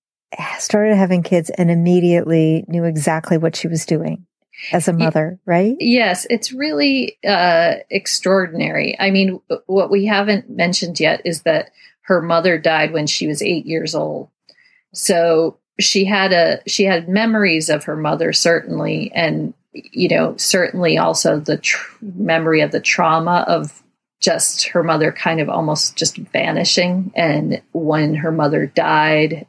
started 0.59 0.95
having 0.95 1.23
kids 1.23 1.49
and 1.49 1.71
immediately 1.71 2.63
knew 2.67 2.83
exactly 2.83 3.37
what 3.37 3.55
she 3.55 3.67
was 3.67 3.85
doing 3.85 4.25
as 4.71 4.87
a 4.87 4.93
mother, 4.93 5.39
right? 5.45 5.75
Yes, 5.79 6.27
it's 6.29 6.53
really 6.53 7.17
uh, 7.27 7.75
extraordinary. 7.89 8.95
I 8.99 9.09
mean, 9.09 9.41
what 9.65 9.89
we 9.89 10.05
haven't 10.05 10.49
mentioned 10.49 10.99
yet 10.99 11.21
is 11.25 11.41
that 11.41 11.71
her 12.01 12.21
mother 12.21 12.59
died 12.59 12.93
when 12.93 13.07
she 13.07 13.27
was 13.27 13.41
eight 13.41 13.65
years 13.65 13.95
old. 13.95 14.29
So 14.93 15.57
she 15.79 16.05
had 16.05 16.31
a 16.31 16.61
she 16.67 16.83
had 16.83 17.09
memories 17.09 17.69
of 17.69 17.85
her 17.85 17.95
mother 17.95 18.33
certainly, 18.33 19.11
and 19.15 19.53
you 19.73 20.09
know 20.09 20.35
certainly 20.37 20.97
also 20.97 21.39
the 21.39 21.57
tr- 21.57 21.97
memory 22.01 22.61
of 22.61 22.71
the 22.71 22.81
trauma 22.81 23.45
of 23.47 23.80
just 24.21 24.67
her 24.67 24.83
mother 24.83 25.11
kind 25.11 25.41
of 25.41 25.49
almost 25.49 25.97
just 25.97 26.15
vanishing. 26.15 27.11
And 27.15 27.61
when 27.73 28.15
her 28.15 28.31
mother 28.31 28.67
died, 28.67 29.47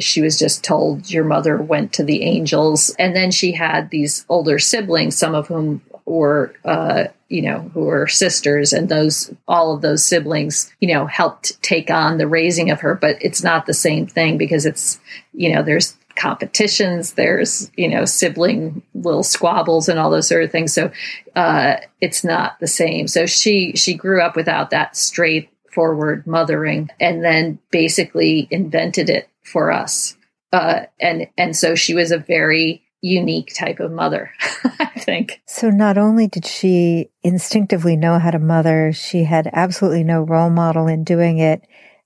she 0.00 0.20
was 0.20 0.38
just 0.38 0.64
told 0.64 1.10
your 1.10 1.24
mother 1.24 1.56
went 1.58 1.92
to 1.92 2.02
the 2.02 2.22
angels. 2.22 2.94
And 2.98 3.14
then 3.14 3.30
she 3.30 3.52
had 3.52 3.90
these 3.90 4.24
older 4.28 4.58
siblings 4.58 5.16
some 5.16 5.34
of 5.34 5.46
whom 5.46 5.82
were 6.06 6.54
uh, 6.64 7.04
you 7.28 7.42
know 7.42 7.70
who 7.74 7.80
were 7.82 8.06
sisters. 8.06 8.72
And 8.72 8.88
those 8.88 9.32
all 9.46 9.74
of 9.74 9.82
those 9.82 10.04
siblings 10.04 10.72
you 10.80 10.92
know 10.92 11.06
helped 11.06 11.62
take 11.62 11.90
on 11.90 12.18
the 12.18 12.26
raising 12.26 12.70
of 12.70 12.80
her. 12.80 12.94
But 12.94 13.16
it's 13.20 13.44
not 13.44 13.66
the 13.66 13.74
same 13.74 14.06
thing 14.06 14.38
because 14.38 14.66
it's 14.66 14.98
you 15.34 15.54
know 15.54 15.62
there's 15.62 15.96
competitions 16.16 17.12
there's 17.12 17.70
you 17.76 17.88
know 17.88 18.04
sibling 18.04 18.82
little 18.94 19.22
squabbles 19.22 19.88
and 19.88 19.98
all 19.98 20.10
those 20.10 20.28
sort 20.28 20.42
of 20.42 20.50
things 20.50 20.72
so 20.72 20.90
uh, 21.34 21.76
it's 22.00 22.24
not 22.24 22.58
the 22.60 22.66
same 22.66 23.06
so 23.06 23.26
she 23.26 23.72
she 23.76 23.94
grew 23.94 24.22
up 24.22 24.34
without 24.36 24.70
that 24.70 24.96
straightforward 24.96 26.26
mothering 26.26 26.88
and 26.98 27.22
then 27.22 27.58
basically 27.70 28.48
invented 28.50 29.10
it 29.10 29.28
for 29.46 29.72
us. 29.72 30.16
Uh, 30.52 30.82
and 31.00 31.28
and 31.38 31.56
so 31.56 31.74
she 31.74 31.94
was 31.94 32.10
a 32.10 32.18
very 32.18 32.82
unique 33.02 33.54
type 33.54 33.80
of 33.80 33.92
mother, 33.92 34.32
I 34.64 35.00
think. 35.00 35.40
So 35.46 35.70
not 35.70 35.98
only 35.98 36.26
did 36.28 36.46
she 36.46 37.10
instinctively 37.22 37.96
know 37.96 38.18
how 38.18 38.30
to 38.30 38.38
mother, 38.38 38.92
she 38.92 39.24
had 39.24 39.48
absolutely 39.52 40.04
no 40.04 40.22
role 40.22 40.50
model 40.50 40.86
in 40.86 41.04
doing 41.04 41.38
it. 41.38 41.62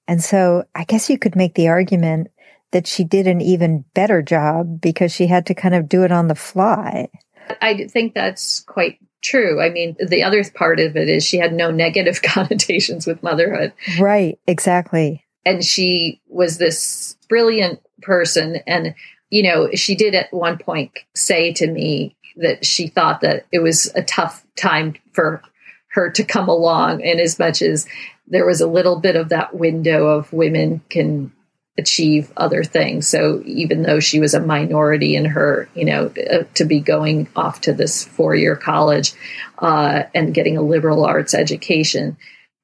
And 0.07 0.23
so 0.23 0.65
I 0.75 0.85
guess 0.85 1.09
you 1.09 1.19
could 1.19 1.37
make 1.37 1.55
the 1.55 1.69
argument 1.69 2.29
that 2.73 2.87
she 2.87 3.05
did 3.05 3.27
an 3.27 3.41
even 3.41 3.85
better 3.95 4.23
job 4.23 4.81
because 4.81 5.13
she 5.13 5.27
had 5.27 5.47
to 5.47 5.55
kind 5.55 5.75
of 5.75 5.89
do 5.89 6.05
it 6.05 6.13
on 6.13 6.29
the 6.29 6.35
fly. 6.35 7.09
I 7.61 7.87
think 7.89 8.15
that's 8.15 8.61
quite 8.61 8.99
true. 9.23 9.61
I 9.61 9.71
mean, 9.71 9.97
the 9.99 10.23
other 10.23 10.43
part 10.55 10.81
of 10.81 10.97
it 10.97 11.09
is 11.09 11.25
she 11.25 11.39
had 11.39 11.53
no 11.53 11.71
negative 11.71 12.23
connotations 12.23 13.07
with 13.07 13.23
motherhood. 13.23 13.73
Right, 13.99 14.39
exactly. 14.47 15.25
And 15.45 15.65
she 15.65 16.21
was 16.29 16.59
this 16.59 17.17
brilliant 17.29 17.81
person. 18.03 18.57
And, 18.67 18.95
you 19.31 19.43
know, 19.43 19.71
she 19.75 19.95
did 19.95 20.15
at 20.15 20.33
one 20.33 20.59
point 20.59 20.93
say 21.15 21.53
to 21.55 21.67
me 21.67 22.17
that 22.37 22.65
she 22.65 22.89
thought 22.89 23.23
that 23.23 23.47
it 23.51 23.61
was 23.61 23.91
a 23.95 24.03
tough 24.03 24.45
time 24.57 24.95
for 25.13 25.43
her 25.89 26.11
to 26.11 26.25
come 26.25 26.49
along. 26.49 27.03
And 27.03 27.21
as 27.21 27.39
much 27.39 27.63
as 27.63 27.87
there 28.29 28.47
was 28.47 28.61
a 28.61 28.67
little 28.67 29.01
bit 29.01 29.17
of 29.17 29.31
that 29.31 29.55
window 29.55 30.07
of 30.07 30.33
women 30.33 30.83
can 30.89 31.33
achieve 31.81 32.33
other 32.37 32.63
things. 32.63 33.09
So 33.09 33.43
even 33.45 33.83
though 33.83 34.01
she 34.01 34.21
was 34.21 34.35
a 34.35 34.41
minority 34.41 35.17
in 35.17 35.25
her, 35.25 35.69
you 35.75 35.85
know, 35.85 36.13
uh, 36.31 36.45
to 36.55 36.65
be 36.65 36.81
going 36.81 37.29
off 37.35 37.63
to 37.63 37.73
this 37.73 38.05
four 38.05 38.35
year 38.35 38.57
college 38.57 39.13
uh, 39.59 40.05
and 40.15 40.35
getting 40.35 40.57
a 40.57 40.63
liberal 40.63 41.05
arts 41.05 41.35
education, 41.35 42.17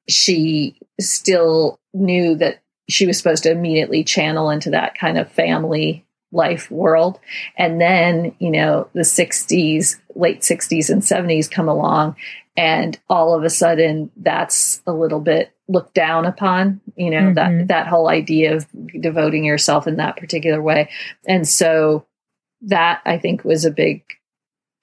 she 0.07 0.79
still 0.99 1.79
knew 1.93 2.35
that 2.35 2.61
she 2.89 3.05
was 3.05 3.17
supposed 3.17 3.43
to 3.43 3.51
immediately 3.51 4.03
channel 4.03 4.49
into 4.49 4.69
that 4.69 4.97
kind 4.97 5.17
of 5.17 5.31
family 5.31 6.05
life 6.31 6.69
world. 6.71 7.19
And 7.57 7.79
then, 7.79 8.35
you 8.39 8.51
know, 8.51 8.89
the 8.93 9.01
60s, 9.01 9.97
late 10.15 10.41
60s 10.41 10.89
and 10.89 11.01
70s 11.01 11.49
come 11.49 11.67
along, 11.67 12.15
and 12.57 12.99
all 13.07 13.35
of 13.35 13.43
a 13.43 13.49
sudden 13.49 14.11
that's 14.17 14.81
a 14.87 14.91
little 14.91 15.21
bit 15.21 15.53
looked 15.69 15.93
down 15.93 16.25
upon, 16.25 16.81
you 16.95 17.11
know, 17.11 17.31
mm-hmm. 17.31 17.35
that 17.35 17.67
that 17.67 17.87
whole 17.87 18.09
idea 18.09 18.55
of 18.55 18.65
devoting 18.99 19.45
yourself 19.45 19.87
in 19.87 19.97
that 19.97 20.17
particular 20.17 20.61
way. 20.61 20.89
And 21.27 21.47
so 21.47 22.05
that 22.63 23.01
I 23.05 23.19
think 23.19 23.45
was 23.45 23.63
a 23.63 23.71
big 23.71 24.03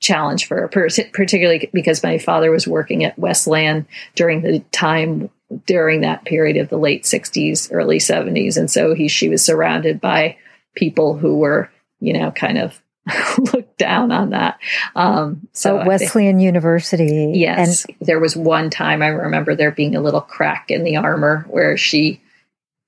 challenge 0.01 0.47
for 0.47 0.57
her, 0.57 0.69
particularly 0.69 1.69
because 1.73 2.03
my 2.03 2.19
father 2.19 2.51
was 2.51 2.69
working 2.69 3.05
at 3.05 3.19
Wesleyan 3.19 3.87
during 4.15 4.43
the 4.43 4.61
time 4.71 5.31
during 5.67 6.01
that 6.01 6.25
period 6.25 6.57
of 6.57 6.69
the 6.69 6.79
late 6.79 7.05
60s, 7.05 7.69
early 7.73 7.99
70s. 7.99 8.57
And 8.57 8.71
so 8.71 8.95
he, 8.95 9.09
she 9.09 9.29
was 9.29 9.45
surrounded 9.45 10.01
by 10.01 10.37
people 10.75 11.17
who 11.17 11.39
were, 11.39 11.71
you 12.01 12.13
know, 12.13 12.31
kind 12.33 12.59
of 12.59 12.81
looked 13.53 13.79
down 13.79 14.13
on 14.13 14.31
that. 14.31 14.59
Um, 14.97 15.49
so 15.53 15.81
oh, 15.81 15.87
Wesleyan 15.87 16.37
think, 16.37 16.45
University. 16.45 17.33
Yes. 17.35 17.85
And 17.85 17.97
there 18.07 18.21
was 18.21 18.37
one 18.37 18.71
time 18.71 19.03
I 19.03 19.09
remember 19.09 19.55
there 19.55 19.71
being 19.71 19.95
a 19.95 20.01
little 20.01 20.21
crack 20.21 20.71
in 20.71 20.85
the 20.85 20.97
armor 20.97 21.45
where 21.49 21.77
she, 21.77 22.21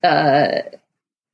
uh, 0.03 0.61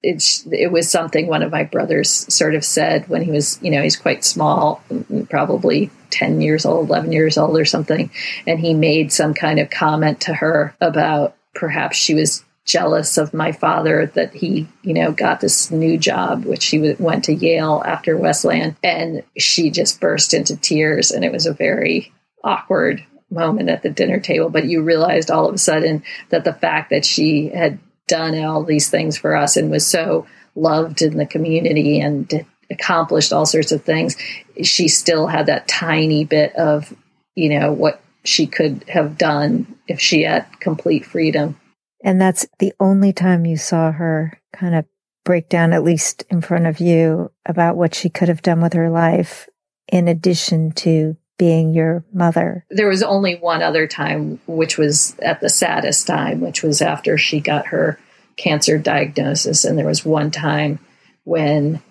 it's, 0.01 0.45
it 0.51 0.71
was 0.71 0.89
something 0.89 1.27
one 1.27 1.43
of 1.43 1.51
my 1.51 1.63
brothers 1.63 2.09
sort 2.33 2.55
of 2.55 2.65
said 2.65 3.07
when 3.07 3.21
he 3.21 3.31
was, 3.31 3.57
you 3.61 3.71
know, 3.71 3.81
he's 3.81 3.95
quite 3.95 4.25
small, 4.25 4.83
probably 5.29 5.89
10 6.09 6.41
years 6.41 6.65
old, 6.65 6.89
11 6.89 7.13
years 7.13 7.37
old 7.37 7.57
or 7.57 7.65
something. 7.65 8.11
And 8.45 8.59
he 8.59 8.73
made 8.73 9.13
some 9.13 9.33
kind 9.33 9.59
of 9.59 9.69
comment 9.69 10.21
to 10.21 10.33
her 10.33 10.75
about 10.81 11.37
perhaps 11.55 11.95
she 11.95 12.13
was 12.15 12.43
jealous 12.65 13.17
of 13.17 13.33
my 13.33 13.51
father 13.51 14.05
that 14.15 14.33
he, 14.33 14.67
you 14.81 14.93
know, 14.93 15.11
got 15.11 15.41
this 15.41 15.69
new 15.69 15.97
job, 15.97 16.45
which 16.45 16.65
he 16.67 16.95
went 16.97 17.25
to 17.25 17.33
Yale 17.33 17.83
after 17.85 18.17
Wesleyan. 18.17 18.77
And 18.83 19.23
she 19.37 19.69
just 19.69 19.99
burst 19.99 20.33
into 20.33 20.55
tears. 20.55 21.11
And 21.11 21.25
it 21.25 21.31
was 21.31 21.45
a 21.45 21.53
very 21.53 22.13
awkward 22.43 23.05
moment 23.29 23.69
at 23.69 23.83
the 23.83 23.89
dinner 23.89 24.19
table. 24.19 24.49
But 24.49 24.65
you 24.65 24.81
realized 24.81 25.29
all 25.29 25.47
of 25.47 25.55
a 25.55 25.57
sudden 25.57 26.03
that 26.29 26.45
the 26.45 26.53
fact 26.53 26.89
that 26.91 27.05
she 27.05 27.49
had 27.49 27.79
done 28.07 28.37
all 28.43 28.63
these 28.63 28.89
things 28.89 29.17
for 29.17 29.35
us 29.35 29.57
and 29.57 29.71
was 29.71 29.85
so 29.85 30.25
loved 30.55 31.01
in 31.01 31.17
the 31.17 31.25
community 31.25 31.99
and 31.99 32.45
accomplished 32.69 33.33
all 33.33 33.45
sorts 33.45 33.71
of 33.71 33.83
things, 33.83 34.15
she 34.61 34.87
still 34.87 35.27
had 35.27 35.47
that 35.47 35.67
tiny 35.67 36.23
bit 36.23 36.55
of, 36.55 36.93
you 37.35 37.49
know, 37.49 37.71
what 37.71 38.01
she 38.23 38.47
could 38.47 38.85
have 38.87 39.17
done 39.17 39.77
if 39.87 39.99
she 39.99 40.23
had 40.23 40.45
complete 40.59 41.05
freedom. 41.05 41.59
And 42.03 42.19
that's 42.19 42.45
the 42.59 42.73
only 42.79 43.13
time 43.13 43.45
you 43.45 43.57
saw 43.57 43.91
her 43.91 44.39
kind 44.51 44.75
of 44.75 44.85
break 45.23 45.47
down, 45.47 45.71
at 45.71 45.83
least 45.83 46.25
in 46.29 46.41
front 46.41 46.67
of 46.67 46.79
you, 46.79 47.31
about 47.45 47.77
what 47.77 47.95
she 47.95 48.09
could 48.09 48.27
have 48.27 48.41
done 48.41 48.61
with 48.61 48.73
her 48.73 48.89
life, 48.89 49.47
in 49.87 50.07
addition 50.07 50.71
to 50.73 51.15
being 51.37 51.73
your 51.73 52.03
mother. 52.13 52.65
There 52.69 52.89
was 52.89 53.03
only 53.03 53.35
one 53.35 53.61
other 53.61 53.87
time, 53.87 54.39
which 54.47 54.77
was 54.77 55.17
at 55.19 55.39
the 55.39 55.49
saddest 55.49 56.05
time, 56.05 56.41
which 56.41 56.61
was 56.61 56.81
after 56.81 57.17
she 57.17 57.39
got 57.39 57.67
her 57.67 57.97
cancer 58.35 58.77
diagnosis. 58.77 59.63
And 59.63 59.77
there 59.77 59.87
was 59.87 60.05
one 60.05 60.29
time 60.29 60.79
when 61.23 61.81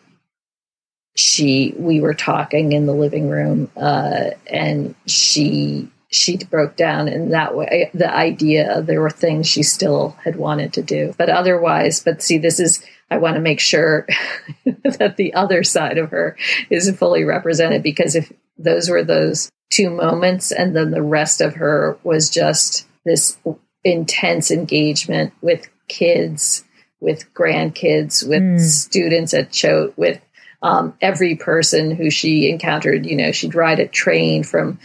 she 1.14 1.74
we 1.76 2.00
were 2.00 2.14
talking 2.14 2.72
in 2.72 2.86
the 2.86 2.94
living 2.94 3.28
room 3.28 3.70
uh, 3.76 4.30
and 4.46 4.94
she 5.06 5.88
she 6.12 6.36
broke 6.36 6.76
down 6.76 7.08
in 7.08 7.30
that 7.30 7.56
way 7.56 7.90
the 7.94 8.14
idea 8.14 8.82
there 8.82 9.00
were 9.00 9.10
things 9.10 9.48
she 9.48 9.62
still 9.62 10.10
had 10.22 10.36
wanted 10.36 10.72
to 10.72 10.82
do 10.82 11.14
but 11.16 11.30
otherwise 11.30 12.02
but 12.02 12.22
see 12.22 12.38
this 12.38 12.60
is 12.60 12.84
i 13.10 13.16
want 13.16 13.34
to 13.34 13.40
make 13.40 13.60
sure 13.60 14.06
that 14.84 15.16
the 15.16 15.32
other 15.34 15.64
side 15.64 15.98
of 15.98 16.10
her 16.10 16.36
is 16.70 16.94
fully 16.96 17.24
represented 17.24 17.82
because 17.82 18.14
if 18.14 18.30
those 18.58 18.90
were 18.90 19.02
those 19.02 19.50
two 19.70 19.88
moments 19.88 20.52
and 20.52 20.76
then 20.76 20.90
the 20.90 21.02
rest 21.02 21.40
of 21.40 21.54
her 21.54 21.98
was 22.04 22.28
just 22.28 22.86
this 23.06 23.38
intense 23.82 24.50
engagement 24.50 25.32
with 25.40 25.66
kids 25.88 26.62
with 27.00 27.32
grandkids 27.32 28.26
with 28.28 28.42
mm. 28.42 28.60
students 28.60 29.32
at 29.32 29.50
choate 29.50 29.96
with 29.96 30.20
um, 30.62 30.96
every 31.00 31.34
person 31.34 31.90
who 31.90 32.10
she 32.10 32.48
encountered, 32.48 33.04
you 33.04 33.16
know, 33.16 33.32
she'd 33.32 33.54
ride 33.54 33.80
a 33.80 33.88
train 33.88 34.44
from 34.44 34.78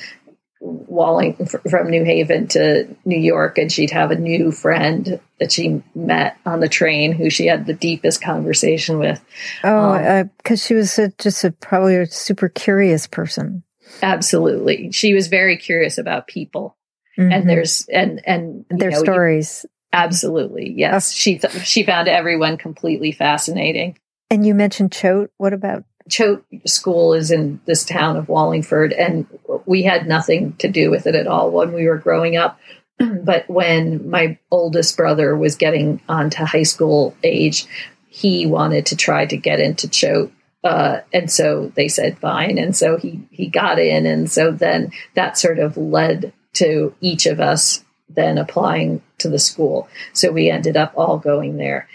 Walling 0.60 1.36
from 1.70 1.90
New 1.90 2.04
Haven 2.04 2.48
to 2.50 2.88
New 3.06 3.20
York, 3.20 3.58
and 3.58 3.72
she'd 3.72 3.92
have 3.92 4.10
a 4.10 4.16
new 4.16 4.52
friend 4.52 5.20
that 5.40 5.52
she 5.52 5.84
met 5.94 6.38
on 6.46 6.62
the 6.62 6.70
train 6.70 7.12
who 7.12 7.30
she 7.30 7.46
had 7.46 7.68
the 7.68 7.74
deepest 7.74 8.22
conversation 8.22 8.98
with. 8.98 9.24
Oh, 9.64 10.24
because 10.38 10.62
um, 10.64 10.68
she 10.68 10.74
was 10.74 10.98
a, 10.98 11.10
just 11.20 11.44
a, 11.44 11.52
probably 11.52 11.96
a 11.96 12.08
super 12.08 12.50
curious 12.50 13.06
person. 13.06 13.64
Absolutely, 14.02 14.92
she 14.92 15.14
was 15.14 15.28
very 15.28 15.58
curious 15.58 15.98
about 15.98 16.28
people, 16.28 16.76
mm-hmm. 17.18 17.32
and 17.32 17.50
there's 17.50 17.86
and 17.94 18.22
and 18.26 18.66
their 18.70 18.92
know, 18.92 19.00
stories. 19.00 19.64
You, 19.64 19.70
absolutely, 19.94 20.74
yes. 20.76 21.12
Oh. 21.12 21.16
She 21.16 21.38
th- 21.38 21.66
she 21.66 21.84
found 21.84 22.08
everyone 22.08 22.58
completely 22.58 23.12
fascinating. 23.12 23.98
And 24.30 24.46
you 24.46 24.56
mentioned 24.56 24.92
Choate. 24.92 25.30
What 25.38 25.54
about 25.54 25.84
Choate 26.10 26.44
School 26.66 27.14
is 27.14 27.32
in 27.32 27.60
this 27.66 27.86
town 27.86 28.18
of 28.18 28.30
Wallingford, 28.30 28.94
and 28.94 29.28
we 29.66 29.84
had 29.84 30.08
nothing 30.08 30.54
to 30.58 30.68
do 30.68 30.90
with 30.90 31.08
it 31.08 31.16
at 31.16 31.28
all 31.28 31.52
when 31.52 31.74
we 31.74 31.88
were 31.88 31.98
growing 31.98 32.38
up. 32.38 32.60
but 33.24 33.48
when 33.50 34.10
my 34.10 34.38
oldest 34.52 34.98
brother 34.98 35.36
was 35.36 35.56
getting 35.56 36.02
onto 36.10 36.44
high 36.44 36.64
school 36.64 37.16
age, 37.24 37.68
he 38.08 38.46
wanted 38.46 38.86
to 38.88 38.96
try 38.96 39.26
to 39.26 39.38
get 39.38 39.60
into 39.60 39.88
Choate. 39.88 40.32
Uh, 40.64 41.02
and 41.14 41.32
so 41.32 41.72
they 41.76 41.88
said 41.88 42.18
fine, 42.18 42.58
and 42.58 42.76
so 42.76 42.98
he 42.98 43.28
he 43.32 43.48
got 43.48 43.80
in, 43.80 44.06
and 44.06 44.30
so 44.30 44.52
then 44.52 44.92
that 45.14 45.38
sort 45.38 45.60
of 45.60 45.78
led 45.78 46.34
to 46.54 46.94
each 47.00 47.26
of 47.26 47.40
us 47.40 47.86
then 48.10 48.38
applying 48.38 49.02
to 49.20 49.30
the 49.30 49.40
school. 49.40 49.88
So 50.14 50.32
we 50.32 50.50
ended 50.50 50.76
up 50.76 50.94
all 50.96 51.20
going 51.20 51.58
there, 51.58 51.88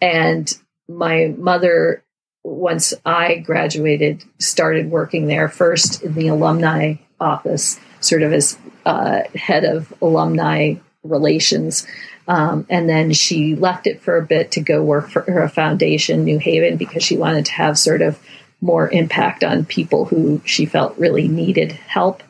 and 0.00 0.52
my 0.88 1.34
mother 1.38 2.02
once 2.44 2.94
I 3.04 3.36
graduated, 3.36 4.24
started 4.38 4.90
working 4.90 5.26
there 5.26 5.48
first 5.48 6.02
in 6.02 6.14
the 6.14 6.28
alumni 6.28 6.94
office, 7.20 7.78
sort 8.00 8.22
of 8.22 8.32
as 8.32 8.58
uh, 8.86 9.22
head 9.34 9.64
of 9.64 9.92
alumni 10.00 10.74
relations. 11.02 11.86
Um, 12.26 12.66
and 12.68 12.88
then 12.88 13.12
she 13.12 13.54
left 13.54 13.86
it 13.86 14.00
for 14.00 14.16
a 14.16 14.26
bit 14.26 14.52
to 14.52 14.60
go 14.60 14.82
work 14.82 15.10
for 15.10 15.22
her 15.22 15.48
foundation, 15.48 16.24
New 16.24 16.38
Haven, 16.38 16.76
because 16.76 17.02
she 17.02 17.16
wanted 17.16 17.46
to 17.46 17.52
have 17.52 17.78
sort 17.78 18.02
of 18.02 18.18
more 18.60 18.90
impact 18.90 19.44
on 19.44 19.64
people 19.64 20.04
who 20.04 20.40
she 20.44 20.66
felt 20.66 20.98
really 20.98 21.28
needed 21.28 21.72
help. 21.72 22.22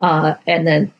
Uh, 0.00 0.34
and 0.46 0.66
then 0.66 0.92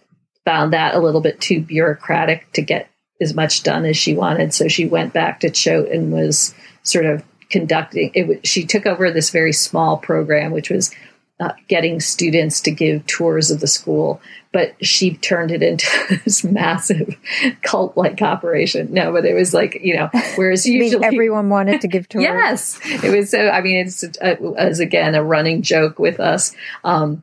found 0.44 0.72
that 0.72 0.94
a 0.94 1.00
little 1.00 1.20
bit 1.20 1.40
too 1.40 1.60
bureaucratic 1.60 2.50
to 2.52 2.62
get 2.62 2.88
as 3.20 3.34
much 3.34 3.62
done 3.62 3.84
as 3.84 3.96
she 3.96 4.14
wanted. 4.14 4.52
So 4.52 4.68
she 4.68 4.86
went 4.86 5.12
back 5.12 5.40
to 5.40 5.50
Choate 5.50 5.90
and 5.90 6.12
was 6.12 6.54
sort 6.82 7.06
of 7.06 7.22
conducting 7.50 8.10
it. 8.14 8.46
She 8.46 8.64
took 8.64 8.86
over 8.86 9.10
this 9.10 9.30
very 9.30 9.52
small 9.52 9.96
program, 9.96 10.52
which 10.52 10.70
was 10.70 10.94
uh, 11.40 11.52
getting 11.68 12.00
students 12.00 12.60
to 12.60 12.70
give 12.70 13.06
tours 13.06 13.50
of 13.50 13.60
the 13.60 13.66
school, 13.66 14.20
but 14.52 14.72
she 14.84 15.16
turned 15.16 15.50
it 15.50 15.62
into 15.62 15.86
this 16.24 16.44
massive 16.44 17.16
cult 17.62 17.96
like 17.96 18.22
operation. 18.22 18.92
No, 18.92 19.12
but 19.12 19.24
it 19.24 19.34
was 19.34 19.52
like, 19.52 19.80
you 19.82 19.96
know, 19.96 20.10
whereas 20.36 20.64
usually 20.66 21.04
everyone 21.04 21.48
wanted 21.48 21.80
to 21.80 21.88
give 21.88 22.08
tours. 22.08 22.22
yes. 22.22 22.80
It 22.84 23.10
was 23.16 23.30
so, 23.30 23.48
I 23.48 23.60
mean, 23.62 23.78
it's, 23.78 24.04
uh, 24.04 24.36
as 24.56 24.78
again, 24.78 25.14
a 25.14 25.24
running 25.24 25.62
joke 25.62 25.98
with 25.98 26.20
us. 26.20 26.54
Um, 26.84 27.22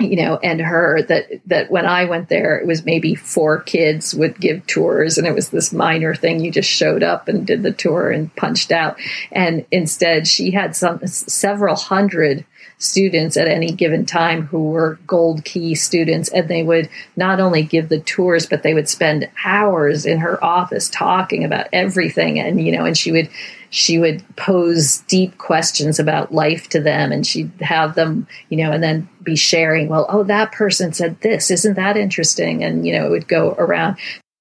you 0.00 0.16
know, 0.16 0.36
and 0.42 0.60
her 0.60 1.02
that 1.02 1.28
that 1.46 1.70
when 1.70 1.86
I 1.86 2.04
went 2.04 2.28
there, 2.28 2.58
it 2.58 2.66
was 2.66 2.84
maybe 2.84 3.14
four 3.14 3.60
kids 3.60 4.14
would 4.14 4.40
give 4.40 4.66
tours, 4.66 5.18
and 5.18 5.26
it 5.26 5.34
was 5.34 5.50
this 5.50 5.72
minor 5.72 6.14
thing. 6.14 6.40
You 6.40 6.50
just 6.50 6.70
showed 6.70 7.02
up 7.02 7.28
and 7.28 7.46
did 7.46 7.62
the 7.62 7.72
tour 7.72 8.10
and 8.10 8.34
punched 8.34 8.72
out. 8.72 8.98
And 9.30 9.64
instead, 9.70 10.26
she 10.26 10.50
had 10.50 10.74
some 10.74 11.06
several 11.06 11.76
hundred 11.76 12.44
students 12.78 13.36
at 13.36 13.48
any 13.48 13.72
given 13.72 14.04
time 14.04 14.46
who 14.46 14.64
were 14.64 14.98
gold 15.06 15.44
key 15.44 15.74
students 15.74 16.28
and 16.30 16.48
they 16.48 16.62
would 16.62 16.88
not 17.16 17.38
only 17.38 17.62
give 17.62 17.88
the 17.88 18.00
tours 18.00 18.46
but 18.46 18.62
they 18.62 18.74
would 18.74 18.88
spend 18.88 19.28
hours 19.44 20.04
in 20.04 20.18
her 20.18 20.42
office 20.44 20.88
talking 20.90 21.44
about 21.44 21.68
everything 21.72 22.38
and 22.40 22.60
you 22.60 22.76
know 22.76 22.84
and 22.84 22.98
she 22.98 23.12
would 23.12 23.30
she 23.74 23.98
would 23.98 24.22
pose 24.36 24.98
deep 25.08 25.36
questions 25.36 25.98
about 25.98 26.32
life 26.32 26.68
to 26.68 26.80
them 26.80 27.10
and 27.10 27.26
she'd 27.26 27.50
have 27.60 27.96
them 27.96 28.24
you 28.48 28.56
know 28.56 28.70
and 28.70 28.82
then 28.82 29.08
be 29.24 29.34
sharing 29.34 29.88
well 29.88 30.06
oh 30.08 30.22
that 30.22 30.52
person 30.52 30.92
said 30.92 31.20
this 31.20 31.50
isn't 31.50 31.74
that 31.74 31.96
interesting 31.96 32.62
and 32.62 32.86
you 32.86 32.92
know 32.92 33.04
it 33.04 33.10
would 33.10 33.26
go 33.26 33.52
around 33.58 33.96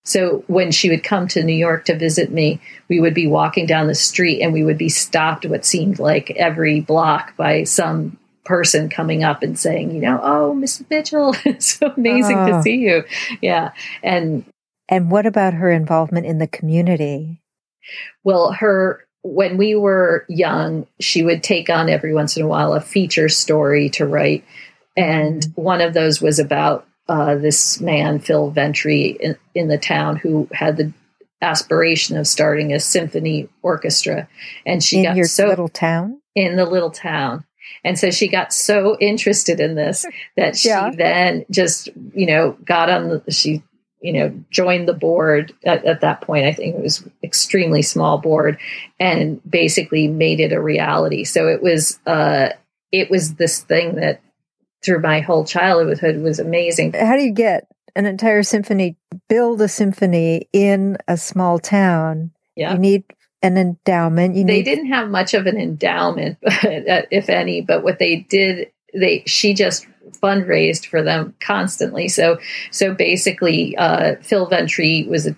so 0.05 0.43
when 0.47 0.71
she 0.71 0.89
would 0.89 1.03
come 1.03 1.27
to 1.29 1.43
New 1.43 1.55
York 1.55 1.85
to 1.85 1.97
visit 1.97 2.29
me, 2.29 2.59
we 2.89 2.99
would 2.99 3.13
be 3.13 3.25
walking 3.25 3.65
down 3.65 3.87
the 3.87 3.95
street 3.95 4.41
and 4.41 4.51
we 4.51 4.61
would 4.61 4.77
be 4.77 4.89
stopped 4.89 5.45
what 5.45 5.63
seemed 5.63 5.97
like 5.97 6.31
every 6.31 6.81
block 6.81 7.37
by 7.37 7.63
some 7.63 8.17
person 8.43 8.89
coming 8.89 9.23
up 9.23 9.43
and 9.43 9.57
saying, 9.57 9.95
you 9.95 10.01
know, 10.01 10.19
oh, 10.21 10.53
Mrs. 10.53 10.89
Mitchell, 10.89 11.33
it's 11.45 11.77
so 11.77 11.93
amazing 11.95 12.37
oh. 12.37 12.47
to 12.47 12.61
see 12.63 12.75
you. 12.75 13.05
Yeah. 13.41 13.71
And 14.03 14.43
and 14.89 15.09
what 15.09 15.25
about 15.25 15.53
her 15.53 15.71
involvement 15.71 16.25
in 16.25 16.39
the 16.39 16.47
community? 16.47 17.41
Well, 18.25 18.51
her 18.51 19.05
when 19.23 19.57
we 19.57 19.75
were 19.75 20.25
young, 20.27 20.85
she 20.99 21.23
would 21.23 21.43
take 21.43 21.69
on 21.69 21.89
every 21.89 22.13
once 22.13 22.37
in 22.37 22.43
a 22.43 22.47
while 22.47 22.73
a 22.73 22.81
feature 22.81 23.29
story 23.29 23.89
to 23.91 24.05
write. 24.05 24.43
And 24.95 25.45
one 25.55 25.81
of 25.81 25.93
those 25.93 26.21
was 26.21 26.39
about 26.39 26.85
uh, 27.07 27.35
this 27.35 27.81
man, 27.81 28.19
Phil 28.19 28.51
Ventry, 28.51 29.17
in, 29.19 29.37
in 29.55 29.67
the 29.69 29.77
town 29.77 30.17
who 30.17 30.47
had 30.51 30.77
the 30.77 30.93
aspiration 31.41 32.17
of 32.17 32.27
starting 32.27 32.73
a 32.73 32.79
symphony 32.79 33.49
orchestra. 33.61 34.27
And 34.65 34.83
she 34.83 34.99
in 34.99 35.03
got 35.03 35.15
your 35.15 35.25
so 35.25 35.47
little 35.47 35.69
town 35.69 36.21
in 36.35 36.55
the 36.55 36.65
little 36.65 36.91
town. 36.91 37.45
And 37.83 37.97
so 37.97 38.11
she 38.11 38.27
got 38.27 38.53
so 38.53 38.97
interested 38.99 39.59
in 39.59 39.75
this 39.75 40.05
that 40.37 40.57
she 40.57 40.69
yeah. 40.69 40.91
then 40.95 41.45
just, 41.49 41.89
you 42.13 42.27
know, 42.27 42.57
got 42.63 42.89
on 42.89 43.09
the, 43.09 43.31
she, 43.31 43.63
you 44.03 44.11
know, 44.11 44.43
joined 44.51 44.87
the 44.87 44.93
board 44.93 45.53
at, 45.63 45.85
at, 45.85 46.01
that 46.01 46.19
point. 46.19 46.45
I 46.45 46.51
think 46.51 46.75
it 46.75 46.81
was 46.81 47.07
extremely 47.23 47.81
small 47.81 48.17
board 48.17 48.59
and 48.99 49.41
basically 49.49 50.09
made 50.09 50.41
it 50.41 50.51
a 50.51 50.61
reality. 50.61 51.23
So 51.23 51.47
it 51.47 51.63
was, 51.63 51.99
uh, 52.05 52.49
it 52.91 53.09
was 53.09 53.35
this 53.35 53.61
thing 53.61 53.95
that 53.95 54.21
through 54.83 54.99
my 54.99 55.21
whole 55.21 55.45
childhood 55.45 56.17
was 56.17 56.37
amazing. 56.37 56.91
How 56.91 57.15
do 57.15 57.23
you 57.23 57.31
get 57.31 57.65
an 57.95 58.05
entire 58.05 58.43
symphony, 58.43 58.97
build 59.29 59.61
a 59.61 59.69
symphony 59.69 60.49
in 60.51 60.97
a 61.07 61.15
small 61.15 61.57
town? 61.57 62.31
Yeah. 62.57 62.73
You 62.73 62.79
need 62.79 63.05
an 63.41 63.57
endowment. 63.57 64.35
You 64.35 64.43
they 64.43 64.57
need- 64.57 64.65
didn't 64.65 64.87
have 64.87 65.09
much 65.09 65.33
of 65.33 65.45
an 65.47 65.57
endowment, 65.57 66.39
if 66.43 67.29
any. 67.29 67.61
But 67.61 67.85
what 67.85 67.99
they 67.99 68.17
did, 68.17 68.69
they 68.93 69.23
she 69.25 69.53
just 69.53 69.87
fundraised 70.21 70.85
for 70.85 71.01
them 71.01 71.33
constantly. 71.39 72.07
So 72.07 72.39
so 72.71 72.93
basically, 72.93 73.75
uh, 73.77 74.15
Phil 74.21 74.47
Ventry 74.47 75.05
was 75.09 75.27
a, 75.27 75.35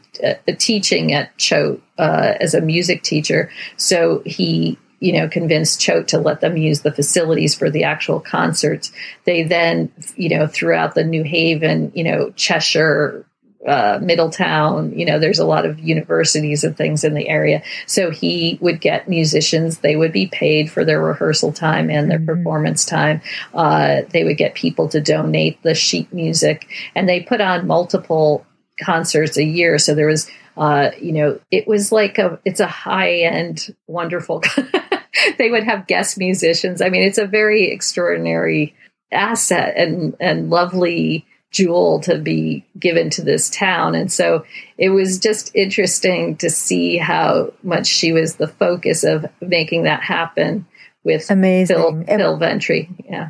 a 0.47 0.53
teaching 0.53 1.13
at 1.13 1.35
Choate 1.37 1.81
uh, 1.97 2.33
as 2.39 2.53
a 2.53 2.61
music 2.61 3.03
teacher. 3.03 3.49
So 3.77 4.21
he 4.25 4.77
you 4.99 5.11
know, 5.11 5.27
convinced 5.27 5.79
Choate 5.79 6.07
to 6.07 6.17
let 6.17 6.41
them 6.41 6.57
use 6.57 6.81
the 6.81 6.91
facilities 6.91 7.53
for 7.53 7.69
the 7.69 7.83
actual 7.83 8.19
concerts. 8.19 8.91
They 9.25 9.43
then, 9.43 9.91
you 10.15 10.29
know, 10.29 10.47
throughout 10.47 10.95
the 10.95 11.03
New 11.03 11.23
Haven, 11.23 11.91
you 11.93 12.03
know, 12.03 12.31
Cheshire, 12.31 13.25
uh, 13.65 13.99
Middletown. 14.01 14.97
You 14.97 15.05
know, 15.05 15.19
there's 15.19 15.39
a 15.39 15.45
lot 15.45 15.65
of 15.65 15.79
universities 15.79 16.63
and 16.63 16.75
things 16.75 17.03
in 17.03 17.13
the 17.13 17.27
area. 17.27 17.63
So 17.87 18.11
he 18.11 18.57
would 18.61 18.81
get 18.81 19.09
musicians. 19.09 19.79
They 19.79 19.95
would 19.95 20.11
be 20.11 20.27
paid 20.27 20.71
for 20.71 20.85
their 20.85 21.01
rehearsal 21.01 21.51
time 21.51 21.89
and 21.89 22.09
their 22.09 22.19
mm-hmm. 22.19 22.43
performance 22.43 22.85
time. 22.85 23.21
Uh, 23.53 24.01
they 24.09 24.23
would 24.23 24.37
get 24.37 24.55
people 24.55 24.87
to 24.89 25.01
donate 25.01 25.61
the 25.63 25.75
sheet 25.75 26.11
music, 26.13 26.67
and 26.95 27.07
they 27.09 27.21
put 27.21 27.41
on 27.41 27.67
multiple 27.67 28.45
concerts 28.83 29.37
a 29.37 29.43
year. 29.43 29.77
So 29.79 29.95
there 29.95 30.07
was, 30.07 30.29
uh, 30.57 30.91
you 30.99 31.13
know, 31.13 31.39
it 31.51 31.67
was 31.67 31.91
like 31.91 32.17
a, 32.17 32.39
it's 32.45 32.59
a 32.59 32.67
high 32.67 33.19
end, 33.19 33.75
wonderful. 33.87 34.43
they 35.37 35.49
would 35.49 35.63
have 35.63 35.87
guest 35.87 36.17
musicians. 36.17 36.81
I 36.81 36.89
mean, 36.89 37.03
it's 37.03 37.17
a 37.17 37.25
very 37.27 37.71
extraordinary 37.71 38.75
asset 39.11 39.75
and 39.77 40.15
and 40.19 40.49
lovely 40.49 41.25
jewel 41.55 42.01
to 42.01 42.17
be 42.17 42.65
given 42.77 43.09
to 43.09 43.23
this 43.23 43.49
town. 43.49 43.95
And 43.95 44.11
so 44.11 44.45
it 44.77 44.89
was 44.89 45.19
just 45.19 45.55
interesting 45.55 46.35
to 46.37 46.49
see 46.49 46.97
how 46.97 47.53
much 47.63 47.87
she 47.87 48.11
was 48.11 48.35
the 48.35 48.47
focus 48.47 49.05
of 49.05 49.25
making 49.39 49.83
that 49.83 50.03
happen 50.03 50.65
with 51.05 51.31
Amazing. 51.31 51.77
Phil, 51.77 52.03
Phil 52.03 52.37
Ventry. 52.37 52.89
Yeah. 53.05 53.29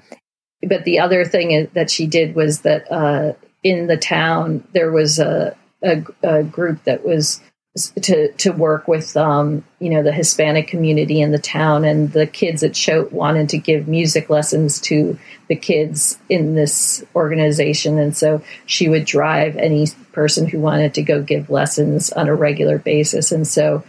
But 0.67 0.85
the 0.85 0.99
other 0.99 1.23
thing 1.23 1.69
that 1.73 1.91
she 1.91 2.07
did 2.07 2.33
was 2.33 2.61
that 2.61 2.91
uh, 2.91 3.33
in 3.63 3.85
the 3.85 3.97
town, 3.97 4.67
there 4.73 4.91
was 4.91 5.19
a, 5.19 5.55
a, 5.83 6.03
a 6.23 6.43
group 6.43 6.83
that 6.85 7.05
was 7.05 7.41
to 7.75 8.31
to 8.33 8.51
work 8.51 8.87
with 8.87 9.17
um, 9.17 9.63
you 9.79 9.89
know 9.89 10.01
the 10.01 10.11
Hispanic 10.11 10.67
community 10.67 11.19
in 11.21 11.31
the 11.31 11.39
town, 11.39 11.83
and 11.83 12.11
the 12.13 12.25
kids 12.25 12.63
at 12.63 12.73
Choate 12.73 13.11
wanted 13.11 13.49
to 13.49 13.57
give 13.57 13.87
music 13.87 14.29
lessons 14.29 14.79
to 14.81 15.19
the 15.49 15.55
kids 15.55 16.17
in 16.29 16.55
this 16.55 17.03
organization, 17.15 17.99
and 17.99 18.15
so 18.15 18.41
she 18.65 18.87
would 18.87 19.05
drive 19.05 19.57
any 19.57 19.87
person 20.13 20.47
who 20.47 20.59
wanted 20.59 20.93
to 20.93 21.03
go 21.03 21.21
give 21.21 21.49
lessons 21.49 22.11
on 22.13 22.29
a 22.29 22.35
regular 22.35 22.77
basis, 22.77 23.31
and 23.31 23.45
so 23.45 23.83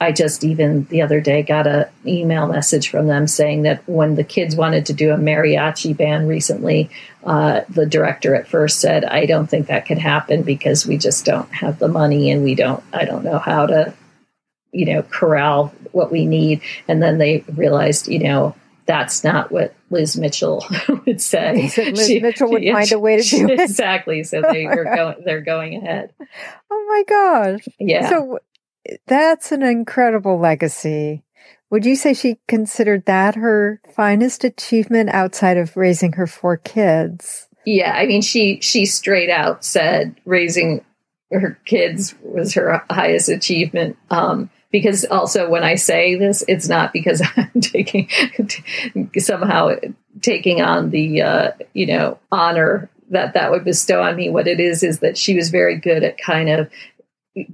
I 0.00 0.12
just 0.12 0.42
even 0.42 0.84
the 0.86 1.02
other 1.02 1.20
day 1.20 1.42
got 1.42 1.66
an 1.66 1.86
email 2.04 2.48
message 2.48 2.88
from 2.90 3.06
them 3.06 3.26
saying 3.26 3.62
that 3.62 3.88
when 3.88 4.16
the 4.16 4.24
kids 4.24 4.56
wanted 4.56 4.86
to 4.86 4.92
do 4.92 5.12
a 5.12 5.16
mariachi 5.16 5.96
band 5.96 6.28
recently, 6.28 6.90
uh, 7.24 7.60
the 7.68 7.86
director 7.86 8.34
at 8.34 8.48
first 8.48 8.80
said, 8.80 9.04
"I 9.04 9.24
don't 9.26 9.46
think 9.48 9.68
that 9.68 9.86
could 9.86 9.98
happen 9.98 10.42
because 10.42 10.86
we 10.86 10.98
just 10.98 11.24
don't 11.24 11.50
have 11.54 11.78
the 11.78 11.88
money 11.88 12.30
and 12.30 12.42
we 12.42 12.54
don't. 12.54 12.82
I 12.92 13.04
don't 13.04 13.24
know 13.24 13.38
how 13.38 13.66
to, 13.66 13.94
you 14.72 14.86
know, 14.86 15.02
corral 15.02 15.72
what 15.92 16.10
we 16.10 16.26
need." 16.26 16.60
And 16.88 17.00
then 17.00 17.18
they 17.18 17.44
realized, 17.54 18.08
you 18.08 18.18
know, 18.18 18.54
that's 18.86 19.22
not 19.22 19.52
what 19.52 19.74
Liz 19.90 20.16
Mitchell 20.16 20.66
would 21.06 21.20
say. 21.20 21.70
Liz 21.76 22.06
she, 22.06 22.20
Mitchell 22.20 22.50
would 22.50 22.64
find 22.64 22.92
a 22.92 22.98
way 22.98 23.22
to 23.22 23.28
do 23.28 23.48
it. 23.48 23.60
Exactly. 23.60 24.24
So 24.24 24.42
they 24.42 24.66
were 24.66 24.84
going. 24.96 25.16
They're 25.24 25.40
going 25.40 25.76
ahead. 25.76 26.12
Oh 26.70 26.84
my 26.88 27.04
gosh! 27.08 27.68
Yeah. 27.78 28.10
So 28.10 28.40
that's 29.06 29.52
an 29.52 29.62
incredible 29.62 30.38
legacy. 30.38 31.22
Would 31.70 31.84
you 31.84 31.96
say 31.96 32.14
she 32.14 32.38
considered 32.46 33.04
that 33.06 33.34
her 33.34 33.80
finest 33.94 34.44
achievement 34.44 35.10
outside 35.10 35.56
of 35.56 35.76
raising 35.76 36.12
her 36.12 36.26
four 36.26 36.56
kids? 36.56 37.48
Yeah, 37.66 37.94
I 37.94 38.06
mean 38.06 38.22
she 38.22 38.60
she 38.60 38.86
straight 38.86 39.30
out 39.30 39.64
said 39.64 40.14
raising 40.24 40.84
her 41.32 41.58
kids 41.64 42.14
was 42.22 42.54
her 42.54 42.84
highest 42.90 43.28
achievement. 43.28 43.96
Um, 44.10 44.50
because 44.70 45.04
also 45.04 45.48
when 45.48 45.62
I 45.62 45.76
say 45.76 46.16
this, 46.16 46.44
it's 46.48 46.68
not 46.68 46.92
because 46.92 47.22
I'm 47.36 47.60
taking 47.60 48.08
somehow 49.18 49.76
taking 50.20 50.62
on 50.62 50.90
the 50.90 51.22
uh, 51.22 51.50
you 51.72 51.86
know 51.86 52.18
honor 52.30 52.90
that 53.10 53.34
that 53.34 53.50
would 53.50 53.64
bestow 53.64 54.02
on 54.02 54.16
me. 54.16 54.30
What 54.30 54.48
it 54.48 54.60
is 54.60 54.82
is 54.82 55.00
that 55.00 55.16
she 55.16 55.34
was 55.34 55.50
very 55.50 55.76
good 55.78 56.02
at 56.02 56.18
kind 56.18 56.48
of 56.48 56.70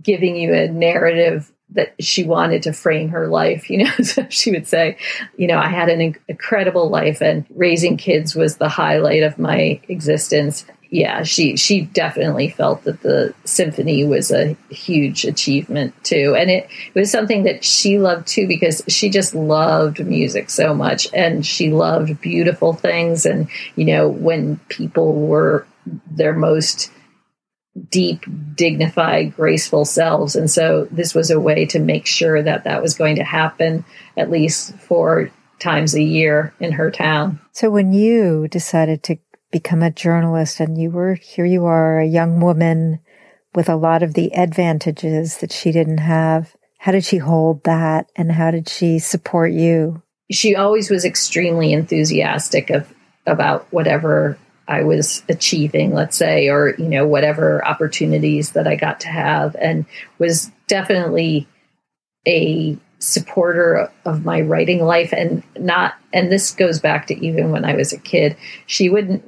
giving 0.03 0.37
you 0.37 0.55
a 0.55 0.69
narrative 0.69 1.53
that 1.73 1.95
she 2.03 2.25
wanted 2.25 2.63
to 2.65 2.73
frame 2.73 3.11
her 3.11 3.29
life. 3.29 3.71
You 3.71 3.85
know, 3.85 3.91
so 4.03 4.27
she 4.29 4.51
would 4.51 4.67
say, 4.67 4.97
you 5.37 5.47
know, 5.47 5.59
I 5.59 5.69
had 5.69 5.89
an 5.89 6.17
incredible 6.29 6.89
life 6.89 7.21
and 7.21 7.47
raising 7.51 7.97
kids 7.97 8.35
was 8.35 8.57
the 8.57 8.69
highlight 8.69 9.23
of 9.23 9.39
my 9.39 9.81
existence. 9.89 10.65
Yeah, 10.93 11.23
she 11.23 11.57
she 11.57 11.83
definitely 11.83 12.49
felt 12.49 12.83
that 12.83 13.03
the 13.03 13.33
symphony 13.45 14.05
was 14.05 14.33
a 14.33 14.57
huge 14.71 15.25
achievement 15.25 15.95
too. 16.03 16.35
And 16.37 16.51
it, 16.51 16.69
it 16.93 16.99
was 16.99 17.13
something 17.13 17.45
that 17.45 17.63
she 17.63 18.01
loved 18.01 18.27
too 18.27 18.49
because 18.49 18.83
she 18.89 19.09
just 19.09 19.33
loved 19.33 20.05
music 20.05 20.51
so 20.51 20.75
much 20.75 21.07
and 21.15 21.47
she 21.47 21.71
loved 21.71 22.21
beautiful 22.21 22.73
things 22.73 23.25
and 23.25 23.49
you 23.77 23.85
know, 23.85 24.09
when 24.09 24.57
people 24.69 25.13
were 25.15 25.65
their 26.11 26.35
most 26.35 26.91
deep, 27.89 28.25
dignified, 28.55 29.37
graceful 29.37 29.85
selves. 29.85 30.37
And 30.37 30.51
so 30.51 30.87
this 30.91 31.15
was 31.15 31.31
a 31.31 31.41
way 31.41 31.67
to 31.67 31.79
make 31.79 32.07
sure 32.07 32.43
that 32.43 32.65
that 32.65 32.83
was 32.83 32.95
going 32.95 33.17
to 33.17 33.25
happen 33.25 33.85
at 34.17 34.31
least 34.31 34.75
four 34.79 35.31
times 35.59 35.95
a 35.95 36.03
year 36.03 36.55
in 36.61 36.73
her 36.73 36.91
town. 36.91 37.41
So 37.53 37.71
when 37.71 37.93
you 37.93 38.49
decided 38.49 39.03
to 39.05 39.17
become 39.51 39.83
a 39.83 39.91
journalist 39.91 40.61
and 40.61 40.81
you 40.81 40.91
were 40.91 41.15
here, 41.15 41.45
you 41.45 41.67
are 41.67 42.01
a 42.01 42.07
young 42.07 42.41
woman 42.41 43.01
with 43.55 43.69
a 43.69 43.77
lot 43.77 44.03
of 44.03 44.15
the 44.15 44.35
advantages 44.35 45.39
that 45.39 45.53
she 45.53 45.73
didn't 45.73 45.99
have. 45.99 46.55
How 46.79 46.93
did 46.93 47.05
she 47.05 47.19
hold 47.19 47.65
that 47.65 48.07
and 48.17 48.33
how 48.33 48.51
did 48.51 48.69
she 48.69 48.99
support 48.99 49.53
you? 49.53 50.03
She 50.31 50.55
always 50.55 50.89
was 50.89 51.05
extremely 51.05 51.73
enthusiastic 51.73 52.71
of 52.71 52.93
about 53.27 53.67
whatever 53.71 54.39
I 54.71 54.85
was 54.85 55.25
achieving, 55.29 55.93
let's 55.93 56.17
say, 56.17 56.49
or, 56.49 56.75
you 56.79 56.89
know, 56.89 57.05
whatever 57.07 57.65
opportunities 57.67 58.53
that 58.53 58.69
I 58.69 58.77
got 58.77 59.01
to 59.01 59.09
have, 59.09 59.57
and 59.61 59.85
was 60.19 60.51
definitely 60.69 61.49
a 62.27 62.79
supporter 63.01 63.91
of 64.05 64.25
my 64.25 64.41
writing 64.41 64.85
life. 64.85 65.13
And 65.13 65.43
not 65.59 65.95
and 66.13 66.31
this 66.31 66.53
goes 66.53 66.79
back 66.79 67.09
to 67.09 67.27
even 67.27 67.51
when 67.51 67.65
I 67.65 67.75
was 67.75 67.93
a 67.93 67.99
kid 67.99 68.37
she 68.67 68.89
wouldn't 68.91 69.25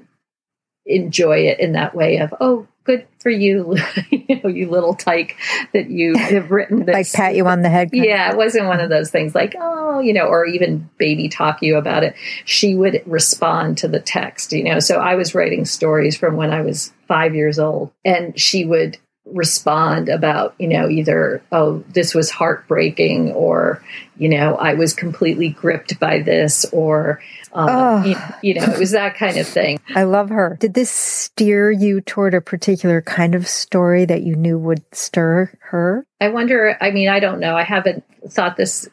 enjoy 0.84 1.38
it 1.46 1.58
in 1.58 1.72
that 1.72 1.94
way 1.94 2.18
of 2.18 2.34
oh 2.38 2.68
good 2.84 3.06
for 3.20 3.30
you, 3.30 3.76
you 4.10 4.40
know, 4.42 4.48
you 4.48 4.70
little 4.70 4.94
tyke 4.94 5.36
that 5.72 5.90
you 5.90 6.16
have 6.16 6.50
written 6.50 6.84
this. 6.84 6.94
like 6.94 7.12
pat 7.12 7.34
you 7.34 7.46
on 7.46 7.62
the 7.62 7.68
head. 7.68 7.90
Yeah, 7.92 8.32
it 8.32 8.36
wasn't 8.36 8.66
one 8.66 8.80
of 8.80 8.90
those 8.90 9.10
things 9.10 9.34
like, 9.34 9.54
oh, 9.58 10.00
you 10.00 10.12
know, 10.12 10.26
or 10.26 10.46
even 10.46 10.88
baby 10.98 11.28
talk 11.28 11.62
you 11.62 11.76
about 11.76 12.02
it. 12.02 12.14
She 12.44 12.74
would 12.74 13.02
respond 13.06 13.78
to 13.78 13.88
the 13.88 14.00
text, 14.00 14.52
you 14.52 14.64
know. 14.64 14.80
So 14.80 14.98
I 14.98 15.14
was 15.14 15.34
writing 15.34 15.64
stories 15.64 16.16
from 16.16 16.36
when 16.36 16.52
I 16.52 16.62
was 16.62 16.92
five 17.06 17.34
years 17.34 17.58
old, 17.58 17.92
and 18.04 18.38
she 18.38 18.64
would 18.64 18.98
respond 19.32 20.08
about, 20.08 20.54
you 20.58 20.68
know, 20.68 20.88
either, 20.88 21.42
oh, 21.52 21.84
this 21.88 22.14
was 22.14 22.30
heartbreaking, 22.30 23.32
or, 23.32 23.82
you 24.16 24.28
know, 24.28 24.56
I 24.56 24.74
was 24.74 24.94
completely 24.94 25.48
gripped 25.48 25.98
by 25.98 26.20
this, 26.20 26.64
or, 26.72 27.20
um, 27.52 27.68
oh. 27.70 28.04
you, 28.04 28.16
you, 28.42 28.54
know, 28.54 28.64
it 28.64 28.78
was 28.78 28.92
that 28.92 29.16
kind 29.16 29.36
of 29.36 29.46
thing. 29.46 29.80
I 29.94 30.04
love 30.04 30.30
her. 30.30 30.56
Did 30.60 30.74
this 30.74 30.90
steer 30.90 31.70
you 31.70 32.00
toward 32.00 32.34
a 32.34 32.40
particular 32.40 33.02
kind 33.02 33.34
of 33.34 33.48
story 33.48 34.04
that 34.04 34.22
you 34.22 34.36
knew 34.36 34.58
would 34.58 34.82
stir 34.94 35.52
her? 35.60 36.06
I 36.20 36.28
wonder, 36.28 36.76
I 36.80 36.90
mean, 36.90 37.08
I 37.08 37.20
don't 37.20 37.40
know. 37.40 37.56
I 37.56 37.64
haven't 37.64 38.04
thought 38.28 38.56
this 38.56 38.88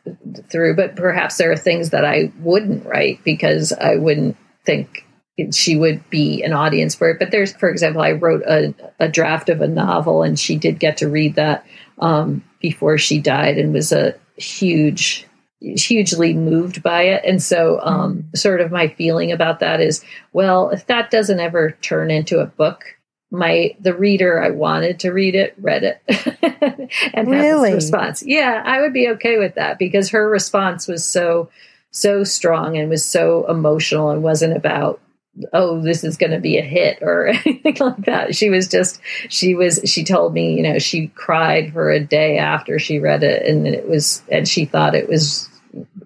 through, 0.49 0.75
but 0.75 0.95
perhaps 0.95 1.37
there 1.37 1.51
are 1.51 1.57
things 1.57 1.91
that 1.91 2.05
I 2.05 2.31
wouldn't 2.39 2.85
write 2.85 3.23
because 3.23 3.71
I 3.73 3.95
wouldn't 3.95 4.37
think 4.65 5.05
she 5.51 5.77
would 5.77 6.07
be 6.09 6.43
an 6.43 6.53
audience 6.53 6.95
for 6.95 7.09
it. 7.09 7.19
But 7.19 7.31
there's, 7.31 7.53
for 7.53 7.69
example, 7.69 8.01
I 8.01 8.11
wrote 8.11 8.43
a, 8.43 8.73
a 8.99 9.07
draft 9.07 9.49
of 9.49 9.61
a 9.61 9.67
novel 9.67 10.23
and 10.23 10.39
she 10.39 10.55
did 10.55 10.79
get 10.79 10.97
to 10.97 11.09
read 11.09 11.35
that 11.35 11.65
um, 11.99 12.43
before 12.59 12.97
she 12.97 13.19
died 13.19 13.57
and 13.57 13.73
was 13.73 13.91
a 13.91 14.15
huge, 14.35 15.25
hugely 15.59 16.33
moved 16.33 16.81
by 16.81 17.03
it. 17.03 17.23
And 17.25 17.41
so, 17.41 17.79
um, 17.81 18.25
sort 18.35 18.61
of 18.61 18.71
my 18.71 18.87
feeling 18.87 19.31
about 19.31 19.59
that 19.59 19.81
is, 19.81 20.03
well, 20.33 20.69
if 20.69 20.85
that 20.87 21.11
doesn't 21.11 21.39
ever 21.39 21.71
turn 21.81 22.11
into 22.11 22.39
a 22.39 22.45
book, 22.45 22.83
my 23.31 23.75
the 23.79 23.93
reader 23.93 24.41
I 24.41 24.49
wanted 24.49 25.01
to 25.01 25.11
read 25.11 25.35
it 25.35 25.53
read 25.59 25.83
it 25.83 26.89
and 27.13 27.29
really? 27.29 27.73
response. 27.73 28.23
Yeah, 28.25 28.63
I 28.65 28.81
would 28.81 28.93
be 28.93 29.07
okay 29.09 29.37
with 29.37 29.55
that 29.55 29.77
because 29.77 30.09
her 30.09 30.27
response 30.27 30.87
was 30.87 31.05
so 31.05 31.49
so 31.91 32.23
strong 32.23 32.77
and 32.77 32.89
was 32.89 33.05
so 33.05 33.45
emotional 33.49 34.09
and 34.09 34.23
wasn't 34.23 34.55
about 34.55 34.99
oh 35.53 35.81
this 35.81 36.03
is 36.03 36.17
going 36.17 36.31
to 36.31 36.39
be 36.39 36.57
a 36.57 36.63
hit 36.63 36.99
or 37.01 37.27
anything 37.45 37.77
like 37.79 38.05
that. 38.05 38.35
She 38.35 38.49
was 38.49 38.67
just 38.67 38.99
she 39.29 39.55
was 39.55 39.81
she 39.85 40.03
told 40.03 40.33
me 40.33 40.55
you 40.55 40.63
know 40.63 40.79
she 40.79 41.07
cried 41.07 41.73
for 41.73 41.89
a 41.89 41.99
day 41.99 42.37
after 42.37 42.79
she 42.79 42.99
read 42.99 43.23
it 43.23 43.45
and 43.45 43.67
it 43.67 43.87
was 43.87 44.23
and 44.31 44.47
she 44.47 44.65
thought 44.65 44.95
it 44.95 45.09
was 45.09 45.49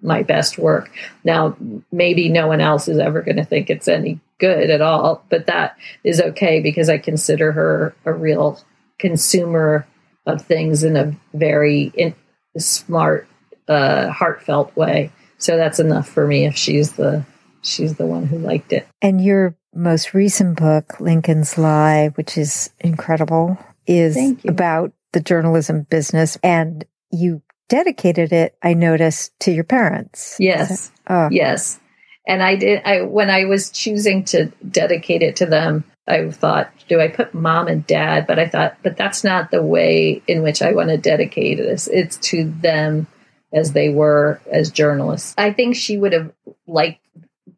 my 0.02 0.24
best 0.24 0.58
work. 0.58 0.92
Now 1.24 1.56
maybe 1.92 2.30
no 2.30 2.48
one 2.48 2.62
else 2.62 2.88
is 2.88 3.00
ever 3.00 3.22
going 3.22 3.38
to 3.38 3.46
think 3.46 3.70
it's 3.70 3.88
any 3.88 4.20
good 4.40 4.70
at 4.70 4.82
all 4.82 5.24
but 5.30 5.46
that 5.46 5.78
is 6.04 6.20
okay 6.20 6.60
because 6.60 6.90
i 6.90 6.98
consider 6.98 7.54
her 7.54 7.96
a 8.04 8.12
real 8.12 8.60
consumer 9.00 9.88
of 10.26 10.42
things 10.42 10.84
in 10.84 10.96
a 10.96 11.16
very 11.34 11.92
in, 11.96 12.16
smart 12.58 13.28
uh, 13.68 14.10
heartfelt 14.10 14.76
way. 14.76 15.12
So 15.38 15.58
that's 15.58 15.80
enough 15.80 16.08
for 16.08 16.26
me 16.26 16.46
if 16.46 16.56
she's 16.56 16.94
the 16.94 17.26
she's 17.64 17.96
the 17.96 18.06
one 18.06 18.26
who 18.26 18.38
liked 18.38 18.74
it. 18.74 18.88
And 19.02 19.24
your 19.24 19.56
most 19.74 20.14
recent 20.14 20.58
book, 20.58 21.00
Lincoln's 21.00 21.58
Lie, 21.58 22.10
which 22.16 22.38
is 22.38 22.70
incredible, 22.80 23.58
is 23.88 24.18
about 24.48 24.94
the 25.12 25.20
journalism 25.20 25.84
business. 25.90 26.38
And 26.44 26.86
you 27.12 27.42
dedicated 27.70 28.32
it, 28.32 28.56
I 28.62 28.74
noticed, 28.74 29.38
to 29.42 29.52
your 29.52 29.64
parents. 29.64 30.36
Yes. 30.40 30.92
Oh. 31.08 31.30
Yes. 31.32 31.80
And 32.28 32.42
I 32.42 32.56
did, 32.56 32.82
I, 32.86 33.02
when 33.02 33.30
I 33.30 33.46
was 33.46 33.70
choosing 33.70 34.24
to 34.26 34.52
dedicate 34.70 35.22
it 35.22 35.38
to 35.38 35.46
them, 35.46 35.84
I 36.08 36.30
thought, 36.32 36.72
do 36.88 37.00
I 37.00 37.08
put 37.08 37.34
mom 37.34 37.68
and 37.68 37.86
dad? 37.88 38.28
But 38.28 38.40
I 38.40 38.48
thought, 38.48 38.78
but 38.84 38.98
that's 38.98 39.24
not 39.24 39.52
the 39.52 39.62
way 39.62 40.22
in 40.28 40.44
which 40.44 40.62
I 40.62 40.74
want 40.74 40.90
to 40.90 40.98
dedicate 40.98 41.58
this. 41.58 41.88
It's 41.88 42.18
to 42.30 42.44
them 42.46 43.08
as 43.54 43.72
they 43.72 43.90
were 43.90 44.42
as 44.52 44.72
journalists. 44.72 45.34
I 45.38 45.52
think 45.52 45.76
she 45.76 45.98
would 45.98 46.14
have 46.14 46.34
liked 46.68 47.03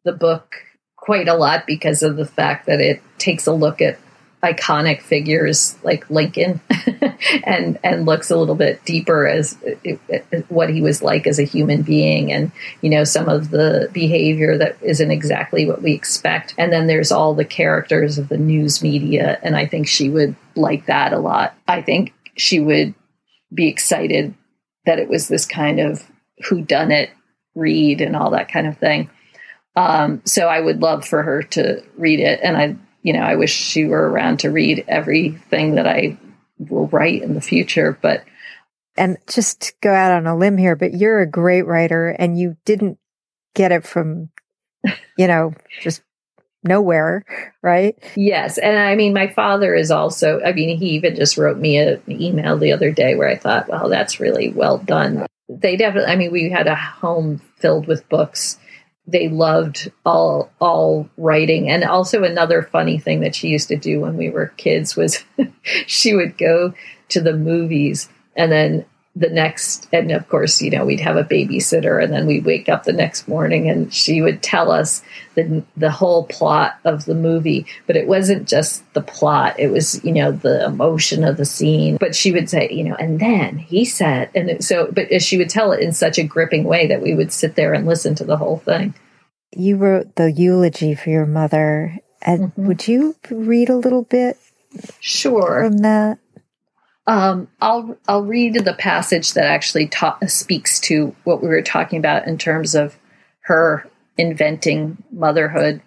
the 0.06 0.14
book 0.14 0.56
quite 0.96 1.28
a 1.28 1.36
lot 1.36 1.68
because 1.68 2.02
of 2.02 2.16
the 2.16 2.26
fact 2.26 2.66
that 2.68 2.80
it 2.80 3.02
takes 3.18 3.46
a 3.46 3.54
look 3.54 3.82
at 3.82 4.00
iconic 4.44 5.02
figures 5.02 5.76
like 5.84 6.10
Lincoln 6.10 6.62
and 7.44 7.80
and 7.84 8.06
looks 8.06 8.30
a 8.30 8.38
little 8.38 8.56
bit 8.56 8.84
deeper 8.86 9.28
as 9.28 9.58
it, 9.64 10.00
it, 10.08 10.46
what 10.50 10.70
he 10.70 10.82
was 10.82 11.02
like 11.02 11.26
as 11.26 11.40
a 11.40 11.44
human 11.44 11.82
being 11.82 12.32
and 12.32 12.52
you 12.82 12.90
know 12.90 13.04
some 13.04 13.28
of 13.28 13.50
the 13.50 13.90
behavior 13.92 14.58
that 14.58 14.78
isn't 14.82 15.10
exactly 15.10 15.66
what 15.66 15.82
we 15.82 15.94
expect. 15.94 16.54
And 16.58 16.72
then 16.72 16.86
there's 16.86 17.12
all 17.12 17.34
the 17.34 17.46
characters 17.46 18.20
of 18.20 18.30
the 18.30 18.38
news 18.38 18.84
media 18.84 19.40
and 19.42 19.56
I 19.56 19.66
think 19.66 19.88
she 19.88 20.10
would 20.10 20.36
like 20.56 20.86
that 20.86 21.12
a 21.12 21.20
lot. 21.20 21.56
I 21.68 21.82
think 21.82 22.14
she 22.36 22.60
would 22.60 22.94
be 23.54 23.68
excited 23.68 24.36
that 24.86 25.00
it 25.00 25.10
was 25.10 25.28
this 25.28 25.46
kind 25.46 25.80
of 25.80 26.04
who 26.50 26.62
done 26.62 26.92
it 26.92 27.10
read 27.56 28.02
and 28.02 28.16
all 28.16 28.32
that 28.32 28.52
kind 28.52 28.68
of 28.68 28.78
thing 28.78 29.10
um, 29.76 30.22
so 30.26 30.48
I 30.48 30.60
would 30.60 30.82
love 30.82 31.06
for 31.06 31.22
her 31.22 31.44
to 31.44 31.84
read 31.98 32.20
it. 32.20 32.40
And 32.42 32.58
I, 32.58 32.76
you 33.02 33.14
know, 33.14 33.22
I 33.22 33.36
wish 33.36 33.54
she 33.54 33.86
were 33.86 34.10
around 34.10 34.40
to 34.40 34.52
read 34.52 34.86
everything 34.88 35.76
that 35.76 35.88
I 35.88 36.18
will 36.58 36.88
write 36.88 37.22
in 37.22 37.34
the 37.34 37.42
future. 37.42 37.98
But 38.02 38.24
And 38.98 39.18
just 39.28 39.62
to 39.62 39.74
go 39.82 39.94
out 39.94 40.12
on 40.12 40.28
a 40.28 40.38
limb 40.38 40.58
here, 40.58 40.76
but 40.76 40.94
you're 40.94 41.22
a 41.22 41.30
great 41.30 41.64
writer 41.64 42.10
and 42.10 42.40
you 42.40 42.56
didn't 42.66 42.98
get 43.54 43.72
it 43.72 43.86
from, 43.86 44.30
you 45.18 45.28
know, 45.28 45.54
just 45.82 46.02
nowhere, 46.64 47.24
right? 47.62 47.96
Yes. 48.16 48.58
And 48.58 48.78
I 48.78 48.96
mean, 48.96 49.14
my 49.14 49.28
father 49.28 49.76
is 49.76 49.92
also, 49.92 50.42
I 50.42 50.54
mean, 50.54 50.78
he 50.78 50.92
even 50.92 51.16
just 51.16 51.38
wrote 51.38 51.58
me 51.58 51.78
a, 51.78 51.96
an 51.96 52.22
email 52.22 52.58
the 52.58 52.72
other 52.72 52.92
day 52.92 53.16
where 53.16 53.30
I 53.30 53.36
thought, 53.36 53.68
well, 53.68 53.90
that's 53.90 54.20
really 54.20 54.50
well 54.50 54.78
done. 54.80 55.26
They 55.48 55.76
definitely, 55.76 56.12
I 56.12 56.16
mean, 56.16 56.32
we 56.32 56.50
had 56.50 56.68
a 56.68 56.76
home 56.76 57.40
filled 57.58 57.88
with 57.88 58.08
books. 58.10 58.58
They 59.08 59.30
loved 59.30 59.92
all 60.06 60.52
all 60.60 61.10
writing, 61.18 61.70
and 61.70 61.84
also 61.84 62.24
another 62.24 62.64
funny 62.64 62.98
thing 62.98 63.20
that 63.20 63.36
she 63.36 63.50
used 63.50 63.68
to 63.68 63.78
do 63.78 64.00
when 64.00 64.18
we 64.18 64.30
were 64.30 64.48
kids 64.58 64.96
was 64.96 65.24
she 65.62 66.16
would 66.16 66.38
go 66.38 66.74
to 67.10 67.22
the 67.22 67.34
movies 67.34 68.10
and 68.36 68.52
then 68.52 68.86
the 69.16 69.30
next 69.30 69.88
and 69.94 70.12
of 70.12 70.28
course 70.28 70.62
you 70.62 70.70
know 70.70 70.84
we'd 70.84 71.00
have 71.00 71.16
a 71.16 71.24
babysitter 71.24 72.04
and 72.04 72.12
then 72.12 72.28
we'd 72.28 72.44
wake 72.44 72.68
up 72.68 72.84
the 72.84 72.92
next 72.92 73.28
morning 73.28 73.70
and 73.70 73.94
she 73.94 74.22
would 74.22 74.44
tell 74.44 74.72
us 74.72 75.02
the 75.36 75.64
the 75.78 75.92
whole 75.92 76.26
plot 76.26 76.80
of 76.84 77.06
the 77.06 77.16
movie. 77.16 77.66
But 77.88 77.96
it 77.96 78.08
wasn't 78.08 78.48
just 78.48 78.84
the 78.94 79.02
plot. 79.02 79.60
It 79.60 79.70
was 79.70 80.04
you 80.04 80.12
know 80.12 80.32
the 80.32 80.66
emotion 80.66 81.24
of 81.24 81.38
the 81.38 81.46
scene. 81.46 81.98
But 81.98 82.16
she 82.16 82.32
would 82.32 82.50
say 82.50 82.70
you 82.72 82.84
know 82.84 82.96
and 82.96 83.20
then 83.20 83.58
he 83.58 83.86
said 83.86 84.30
and 84.36 84.64
so 84.64 84.92
but 84.92 85.22
she 85.22 85.38
would 85.38 85.50
tell 85.50 85.72
it 85.72 85.82
in 85.82 85.94
such 85.94 86.18
a 86.18 86.24
gripping 86.24 86.64
way 86.64 86.88
that 86.88 87.02
we 87.02 87.14
would 87.14 87.32
sit 87.32 87.56
there 87.56 87.74
and 87.74 87.86
listen 87.86 88.16
to 88.16 88.26
the 88.26 88.38
whole 88.38 88.58
thing. 88.58 88.94
You 89.56 89.78
wrote 89.78 90.16
the 90.16 90.32
eulogy 90.32 90.96
for 90.96 91.10
your 91.10 91.26
mother. 91.26 91.98
And 92.22 92.46
mm-hmm. 92.46 92.68
would 92.68 92.88
you 92.88 93.16
read 93.30 93.70
a 93.70 93.76
little 93.76 94.02
bit 94.02 94.38
sure. 95.00 95.64
from 95.64 95.78
that 95.80 96.18
um, 97.08 97.48
I'll 97.62 97.98
I'll 98.08 98.24
read 98.24 98.56
the 98.56 98.74
passage 98.74 99.34
that 99.34 99.46
actually 99.46 99.88
ta- 99.88 100.18
speaks 100.28 100.80
to 100.82 101.16
what 101.24 101.42
we 101.42 101.48
were 101.48 101.62
talking 101.62 102.00
about 102.00 102.28
in 102.28 102.38
terms 102.38 102.74
of 102.74 102.98
her 103.42 103.88
inventing 104.18 105.04
motherhood. 105.12 105.82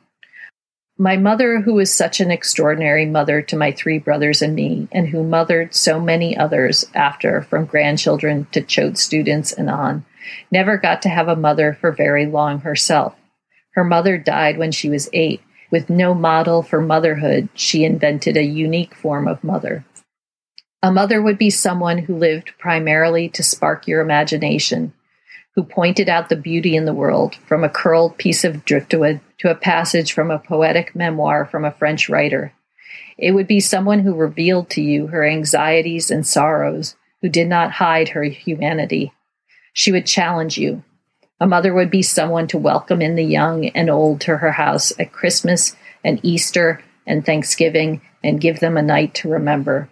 My 1.01 1.17
mother, 1.17 1.61
who 1.61 1.75
was 1.75 1.93
such 1.93 2.21
an 2.21 2.31
extraordinary 2.31 3.07
mother 3.07 3.41
to 3.43 3.57
my 3.57 3.71
three 3.71 3.99
brothers 3.99 4.43
and 4.43 4.55
me, 4.55 4.89
and 4.91 5.09
who 5.09 5.23
mothered 5.23 5.75
so 5.75 6.01
many 6.01 6.37
others 6.37 6.85
after, 6.95 7.43
from 7.43 7.67
grandchildren 7.67 8.49
to 8.51 8.61
Choate 8.61 8.99
students 8.99 9.53
and 9.53 9.71
on, 9.71 10.05
never 10.51 10.77
got 10.77 11.03
to 11.03 11.09
have 11.09 11.29
a 11.29 11.37
mother 11.37 11.73
for 11.81 11.93
very 11.93 12.27
long 12.27 12.61
herself. 12.61 13.15
Her 13.75 13.85
mother 13.85 14.19
died 14.19 14.59
when 14.59 14.73
she 14.73 14.91
was 14.91 15.09
eight. 15.13 15.41
With 15.71 15.91
no 15.91 16.15
model 16.15 16.63
for 16.63 16.81
motherhood, 16.81 17.49
she 17.55 17.85
invented 17.85 18.37
a 18.37 18.43
unique 18.43 18.95
form 18.95 19.29
of 19.29 19.45
mother. 19.45 19.85
A 20.81 20.93
mother 20.93 21.21
would 21.21 21.39
be 21.39 21.51
someone 21.51 21.99
who 21.99 22.17
lived 22.17 22.53
primarily 22.57 23.29
to 23.31 23.43
spark 23.43 23.89
your 23.89 24.01
imagination, 24.01 24.93
who 25.57 25.65
pointed 25.65 26.09
out 26.09 26.29
the 26.29 26.37
beauty 26.37 26.77
in 26.77 26.85
the 26.85 26.95
world, 26.95 27.35
from 27.35 27.65
a 27.65 27.69
curled 27.69 28.17
piece 28.17 28.45
of 28.45 28.65
driftwood 28.65 29.21
to 29.39 29.51
a 29.51 29.57
passage 29.57 30.13
from 30.13 30.31
a 30.31 30.39
poetic 30.39 30.95
memoir 30.95 31.45
from 31.45 31.65
a 31.65 31.73
French 31.73 32.09
writer. 32.09 32.53
It 33.19 33.33
would 33.33 33.49
be 33.49 33.59
someone 33.59 34.01
who 34.01 34.15
revealed 34.15 34.71
to 34.71 34.81
you 34.81 35.09
her 35.09 35.27
anxieties 35.27 36.13
and 36.13 36.25
sorrows, 36.25 36.95
who 37.23 37.29
did 37.29 37.49
not 37.49 37.73
hide 37.73 38.11
her 38.11 38.23
humanity. 38.23 39.13
She 39.73 39.91
would 39.91 40.07
challenge 40.07 40.59
you. 40.59 40.85
A 41.41 41.47
mother 41.49 41.75
would 41.75 41.91
be 41.91 42.03
someone 42.03 42.47
to 42.49 42.59
welcome 42.59 43.03
in 43.03 43.17
the 43.17 43.25
young 43.25 43.67
and 43.71 43.91
old 43.91 44.21
to 44.23 44.37
her 44.37 44.53
house 44.53 44.93
at 45.01 45.13
Christmas 45.13 45.75
and 46.05 46.21
Easter 46.23 46.85
and 47.05 47.27
Thanksgiving 47.27 48.01
and 48.23 48.41
give 48.41 48.61
them 48.61 48.77
a 48.77 48.83
night 48.83 49.15
to 49.15 49.29
remember. 49.29 49.89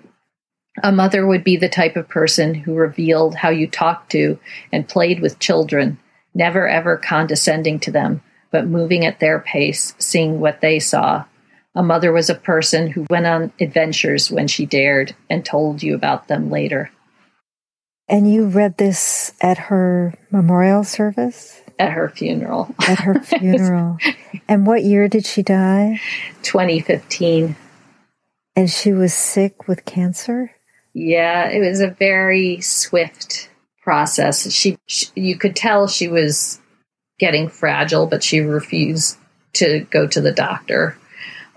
A 0.83 0.93
mother 0.93 1.27
would 1.27 1.43
be 1.43 1.57
the 1.57 1.69
type 1.69 1.97
of 1.97 2.09
person 2.09 2.55
who 2.55 2.75
revealed 2.75 3.35
how 3.35 3.49
you 3.49 3.67
talked 3.67 4.13
to 4.13 4.39
and 4.73 4.89
played 4.89 5.21
with 5.21 5.39
children, 5.39 5.99
never 6.35 6.69
ever 6.69 6.97
condescending 6.97 7.81
to 7.81 7.91
them, 7.91 8.23
but 8.51 8.67
moving 8.67 9.05
at 9.05 9.21
their 9.21 9.41
pace, 9.41 9.95
seeing 9.99 10.41
what 10.41 10.61
they 10.61 10.79
saw. 10.79 11.25
A 11.75 11.83
mother 11.83 12.13
was 12.13 12.31
a 12.31 12.35
person 12.35 12.89
who 12.89 13.07
went 13.11 13.27
on 13.27 13.53
adventures 13.61 14.31
when 14.31 14.49
she 14.49 14.65
dared 14.67 15.15
and 15.29 15.45
told 15.45 15.83
you 15.83 15.95
about 15.95 16.29
them 16.29 16.51
later. 16.51 16.91
And 18.09 18.33
you 18.33 18.47
read 18.47 18.77
this 18.77 19.33
at 19.41 19.59
her 19.59 20.15
memorial 20.31 20.85
service? 20.85 21.61
At 21.79 21.93
her 21.93 22.09
funeral. 22.09 22.75
At 22.87 23.01
her 23.01 23.21
funeral. 23.21 23.99
and 24.49 24.67
what 24.67 24.85
year 24.85 25.09
did 25.09 25.27
she 25.27 25.43
die? 25.43 26.01
2015. 26.43 27.57
And 28.55 28.71
she 28.71 28.93
was 28.93 29.13
sick 29.13 29.69
with 29.69 29.85
cancer? 29.85 30.53
Yeah, 30.99 31.51
it 31.51 31.61
was 31.61 31.81
a 31.81 31.91
very 31.91 32.63
swift 32.63 33.51
process. 33.83 34.51
She, 34.51 34.79
she, 34.87 35.09
you 35.15 35.37
could 35.37 35.55
tell 35.55 35.89
she 35.89 36.09
was 36.09 36.59
getting 37.19 37.51
fragile, 37.51 38.07
but 38.07 38.25
she 38.25 38.41
refused 38.41 39.19
to 39.57 39.81
go 39.91 40.07
to 40.07 40.23
the 40.23 40.33
doctor 40.33 40.97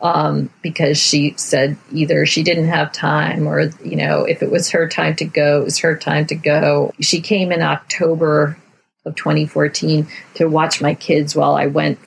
um, 0.02 0.50
because 0.62 0.98
she 0.98 1.36
said 1.38 1.78
either 1.94 2.26
she 2.26 2.44
didn't 2.44 2.68
have 2.68 2.92
time 2.92 3.48
or, 3.48 3.70
you 3.82 3.96
know, 3.96 4.26
if 4.26 4.44
it 4.44 4.52
was 4.52 4.72
her 4.72 4.90
time 4.90 5.16
to 5.16 5.26
go, 5.26 5.62
it 5.62 5.64
was 5.64 5.80
her 5.80 5.96
time 5.96 6.26
to 6.26 6.36
go. 6.36 6.92
She 7.00 7.22
came 7.22 7.54
in 7.54 7.62
October 7.62 8.58
of 9.06 9.16
2014 9.16 10.06
to 10.34 10.50
watch 10.50 10.82
my 10.82 10.96
kids 10.96 11.34
while 11.34 11.56
I 11.56 11.68
went 11.68 11.98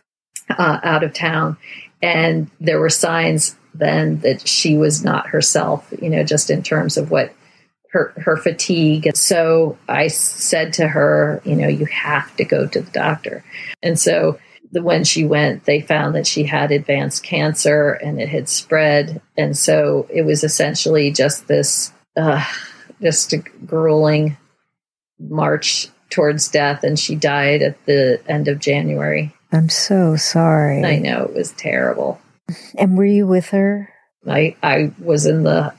uh, 0.51 0.81
out 0.83 1.03
of 1.03 1.15
town. 1.15 1.57
And 2.03 2.51
there 2.61 2.79
were 2.79 2.91
signs 2.91 3.57
then 3.75 4.21
that 4.21 4.47
she 4.47 4.77
was 4.77 5.05
not 5.05 5.29
herself, 5.29 5.93
you 6.01 6.11
know, 6.11 6.23
just 6.23 6.51
in 6.51 6.63
terms 6.63 6.97
of 6.97 7.11
what 7.11 7.33
her 7.93 8.13
her 8.17 8.37
fatigue. 8.37 9.07
And 9.07 9.17
so 9.17 9.79
I 9.89 10.09
said 10.09 10.73
to 10.75 10.89
her, 10.89 11.43
you 11.45 11.57
know, 11.57 11.69
you 11.69 11.87
have 11.87 12.35
to 12.37 12.45
go 12.45 12.67
to 12.67 12.81
the 12.81 12.91
doctor. 12.91 13.45
And 13.83 13.99
so 13.99 14.39
the, 14.73 14.83
when 14.83 15.05
she 15.05 15.25
went, 15.25 15.65
they 15.65 15.81
found 15.81 16.15
that 16.15 16.27
she 16.27 16.45
had 16.45 16.73
advanced 16.73 17.23
cancer 17.23 17.93
and 17.93 18.21
it 18.21 18.29
had 18.29 18.49
spread. 18.49 19.21
And 19.37 19.57
so 19.57 20.07
it 20.11 20.23
was 20.23 20.43
essentially 20.43 21.13
just 21.13 21.47
this, 21.47 21.93
uh, 22.17 22.45
just 23.01 23.33
a 23.35 23.39
grueling 23.39 24.37
march 25.19 25.89
towards 26.09 26.49
death. 26.49 26.83
And 26.85 26.99
she 26.99 27.15
died 27.15 27.63
at 27.63 27.85
the 27.85 28.23
end 28.27 28.49
of 28.49 28.59
January. 28.59 29.35
I'm 29.53 29.69
so 29.69 30.17
sorry. 30.17 30.83
I 30.83 30.99
know 30.99 31.25
it 31.25 31.35
was 31.35 31.53
terrible. 31.53 32.19
And 32.77 32.97
were 32.97 33.05
you 33.05 33.27
with 33.27 33.49
her? 33.51 33.93
I, 34.27 34.57
I 34.63 34.93
was 34.99 35.27
in 35.27 35.43
the 35.43 35.75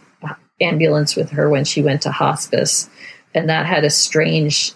ambulance 0.61 1.15
with 1.15 1.31
her 1.31 1.49
when 1.49 1.65
she 1.65 1.81
went 1.81 2.01
to 2.03 2.11
hospice. 2.11 2.89
And 3.33 3.49
that 3.49 3.65
had 3.65 3.83
a 3.83 3.89
strange 3.89 4.73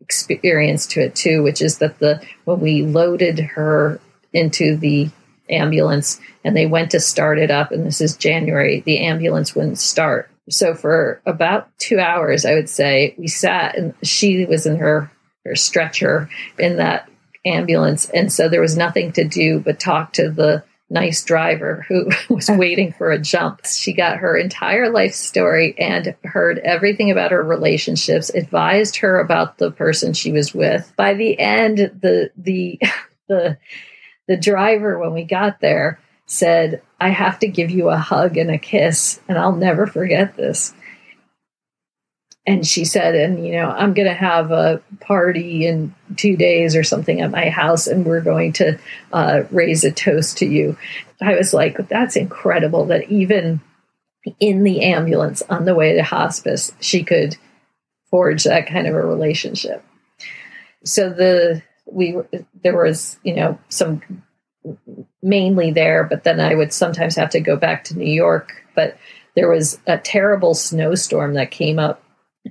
experience 0.00 0.86
to 0.88 1.00
it 1.00 1.14
too, 1.14 1.42
which 1.42 1.62
is 1.62 1.78
that 1.78 1.98
the 1.98 2.22
when 2.44 2.60
we 2.60 2.82
loaded 2.82 3.38
her 3.38 4.00
into 4.32 4.76
the 4.76 5.10
ambulance 5.48 6.20
and 6.44 6.56
they 6.56 6.66
went 6.66 6.90
to 6.90 7.00
start 7.00 7.38
it 7.38 7.50
up, 7.50 7.72
and 7.72 7.86
this 7.86 8.00
is 8.00 8.16
January, 8.16 8.80
the 8.80 9.00
ambulance 9.00 9.54
wouldn't 9.54 9.78
start. 9.78 10.30
So 10.50 10.74
for 10.74 11.22
about 11.24 11.76
two 11.78 11.98
hours, 11.98 12.44
I 12.44 12.54
would 12.54 12.68
say, 12.68 13.14
we 13.16 13.28
sat 13.28 13.78
and 13.78 13.94
she 14.02 14.44
was 14.44 14.66
in 14.66 14.76
her, 14.76 15.10
her 15.46 15.54
stretcher 15.54 16.28
in 16.58 16.76
that 16.76 17.08
ambulance. 17.46 18.10
And 18.10 18.30
so 18.30 18.48
there 18.48 18.60
was 18.60 18.76
nothing 18.76 19.12
to 19.12 19.24
do 19.24 19.60
but 19.60 19.80
talk 19.80 20.12
to 20.14 20.30
the 20.30 20.62
nice 20.94 21.24
driver 21.24 21.84
who 21.88 22.08
was 22.34 22.48
waiting 22.48 22.92
for 22.92 23.10
a 23.10 23.18
jump. 23.18 23.66
She 23.66 23.92
got 23.92 24.18
her 24.18 24.38
entire 24.38 24.90
life 24.90 25.12
story 25.12 25.74
and 25.78 26.14
heard 26.24 26.58
everything 26.60 27.10
about 27.10 27.32
her 27.32 27.42
relationships, 27.42 28.30
advised 28.30 28.96
her 28.96 29.20
about 29.20 29.58
the 29.58 29.70
person 29.70 30.14
she 30.14 30.32
was 30.32 30.54
with. 30.54 30.90
By 30.96 31.12
the 31.14 31.38
end, 31.38 31.78
the 31.78 32.30
the 32.36 32.80
the 33.28 33.58
the 34.26 34.36
driver 34.38 34.98
when 34.98 35.12
we 35.12 35.24
got 35.24 35.60
there 35.60 35.98
said, 36.26 36.80
"I 36.98 37.10
have 37.10 37.40
to 37.40 37.48
give 37.48 37.70
you 37.70 37.90
a 37.90 37.98
hug 37.98 38.38
and 38.38 38.50
a 38.50 38.58
kiss, 38.58 39.20
and 39.28 39.36
I'll 39.36 39.56
never 39.56 39.86
forget 39.86 40.36
this." 40.36 40.72
And 42.46 42.66
she 42.66 42.84
said, 42.84 43.14
and 43.14 43.44
you 43.44 43.52
know, 43.52 43.70
I'm 43.70 43.94
going 43.94 44.08
to 44.08 44.14
have 44.14 44.50
a 44.50 44.82
party 45.00 45.66
in 45.66 45.94
two 46.16 46.36
days 46.36 46.76
or 46.76 46.84
something 46.84 47.20
at 47.20 47.30
my 47.30 47.48
house, 47.48 47.86
and 47.86 48.04
we're 48.04 48.20
going 48.20 48.52
to 48.54 48.78
uh, 49.12 49.44
raise 49.50 49.84
a 49.84 49.90
toast 49.90 50.38
to 50.38 50.46
you. 50.46 50.76
I 51.22 51.34
was 51.36 51.54
like, 51.54 51.88
that's 51.88 52.16
incredible 52.16 52.86
that 52.86 53.08
even 53.10 53.60
in 54.40 54.62
the 54.62 54.82
ambulance 54.82 55.42
on 55.48 55.64
the 55.64 55.74
way 55.74 55.94
to 55.94 56.02
hospice, 56.02 56.72
she 56.80 57.02
could 57.02 57.36
forge 58.10 58.44
that 58.44 58.68
kind 58.68 58.86
of 58.86 58.94
a 58.94 59.02
relationship. 59.02 59.84
So 60.84 61.10
the 61.10 61.62
we 61.86 62.16
there 62.62 62.76
was 62.76 63.18
you 63.22 63.34
know 63.34 63.58
some 63.70 64.02
mainly 65.22 65.70
there, 65.70 66.04
but 66.04 66.24
then 66.24 66.40
I 66.40 66.54
would 66.54 66.72
sometimes 66.74 67.16
have 67.16 67.30
to 67.30 67.40
go 67.40 67.56
back 67.56 67.84
to 67.84 67.98
New 67.98 68.12
York. 68.12 68.52
But 68.74 68.98
there 69.34 69.48
was 69.48 69.78
a 69.86 69.96
terrible 69.96 70.54
snowstorm 70.54 71.34
that 71.34 71.50
came 71.50 71.78
up 71.78 72.03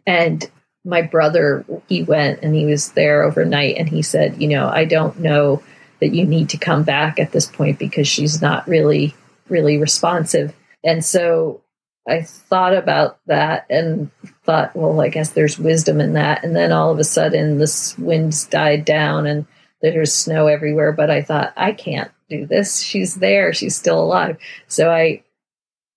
and 0.06 0.50
my 0.86 1.02
brother, 1.02 1.66
he 1.88 2.04
went 2.04 2.42
and 2.42 2.54
he 2.54 2.66
was 2.66 2.92
there 2.92 3.24
overnight 3.24 3.78
and 3.78 3.88
he 3.88 4.02
said, 4.02 4.42
you 4.42 4.48
know, 4.48 4.68
I 4.68 4.86
don't 4.86 5.20
know 5.20 5.64
that 6.00 6.14
you 6.14 6.26
need 6.26 6.50
to 6.50 6.58
come 6.58 6.84
back 6.84 7.20
at 7.20 7.32
this 7.32 7.46
point 7.46 7.80
because 7.80 8.08
she's 8.08 8.42
not 8.42 8.68
really, 8.68 9.16
really 9.48 9.78
responsive. 9.78 10.54
And 10.84 11.06
so 11.06 11.62
I 12.08 12.24
thought 12.24 12.76
about 12.76 13.20
that 13.28 13.66
and 13.70 14.12
thought, 14.46 14.76
well, 14.76 15.00
I 15.00 15.08
guess 15.08 15.32
there's 15.32 15.58
wisdom 15.58 16.02
in 16.02 16.14
that. 16.14 16.44
And 16.44 16.54
then 16.54 16.74
all 16.74 16.92
of 16.92 17.00
a 17.00 17.06
sudden, 17.06 17.60
the 17.60 17.96
winds 17.98 18.46
died 18.46 18.84
down 18.84 19.26
and 19.26 19.46
there's 19.82 20.14
snow 20.14 20.48
everywhere. 20.48 20.92
But 20.92 21.10
I 21.10 21.22
thought, 21.22 21.54
I 21.56 21.72
can't 21.72 22.12
do 22.30 22.46
this. 22.46 22.82
She's 22.82 23.16
there. 23.16 23.54
She's 23.54 23.78
still 23.78 24.02
alive. 24.02 24.38
So 24.68 24.92
I 24.92 25.24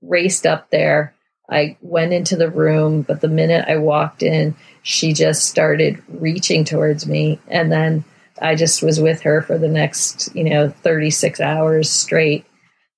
raced 0.02 0.46
up 0.46 0.70
there. 0.70 1.15
I 1.50 1.76
went 1.80 2.12
into 2.12 2.36
the 2.36 2.50
room, 2.50 3.02
but 3.02 3.20
the 3.20 3.28
minute 3.28 3.66
I 3.68 3.76
walked 3.76 4.22
in, 4.22 4.56
she 4.82 5.12
just 5.12 5.44
started 5.44 6.02
reaching 6.08 6.64
towards 6.64 7.06
me. 7.06 7.38
And 7.48 7.70
then 7.70 8.04
I 8.40 8.54
just 8.54 8.82
was 8.82 9.00
with 9.00 9.22
her 9.22 9.42
for 9.42 9.56
the 9.56 9.68
next, 9.68 10.34
you 10.34 10.44
know, 10.44 10.68
36 10.68 11.40
hours 11.40 11.88
straight. 11.88 12.44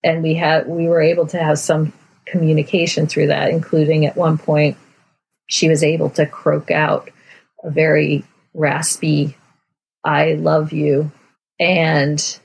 And 0.02 0.22
we 0.22 0.34
had, 0.34 0.66
we 0.66 0.88
were 0.88 1.02
able 1.02 1.26
to 1.28 1.38
have 1.38 1.58
some 1.58 1.92
communication 2.26 3.06
through 3.06 3.28
that, 3.28 3.50
including 3.50 4.06
at 4.06 4.16
one 4.16 4.38
point, 4.38 4.76
she 5.46 5.68
was 5.68 5.82
able 5.82 6.10
to 6.10 6.26
croak 6.26 6.70
out 6.70 7.10
a 7.64 7.70
very 7.70 8.24
raspy, 8.54 9.36
I 10.04 10.34
love 10.34 10.72
you. 10.72 11.10
And 11.58 12.38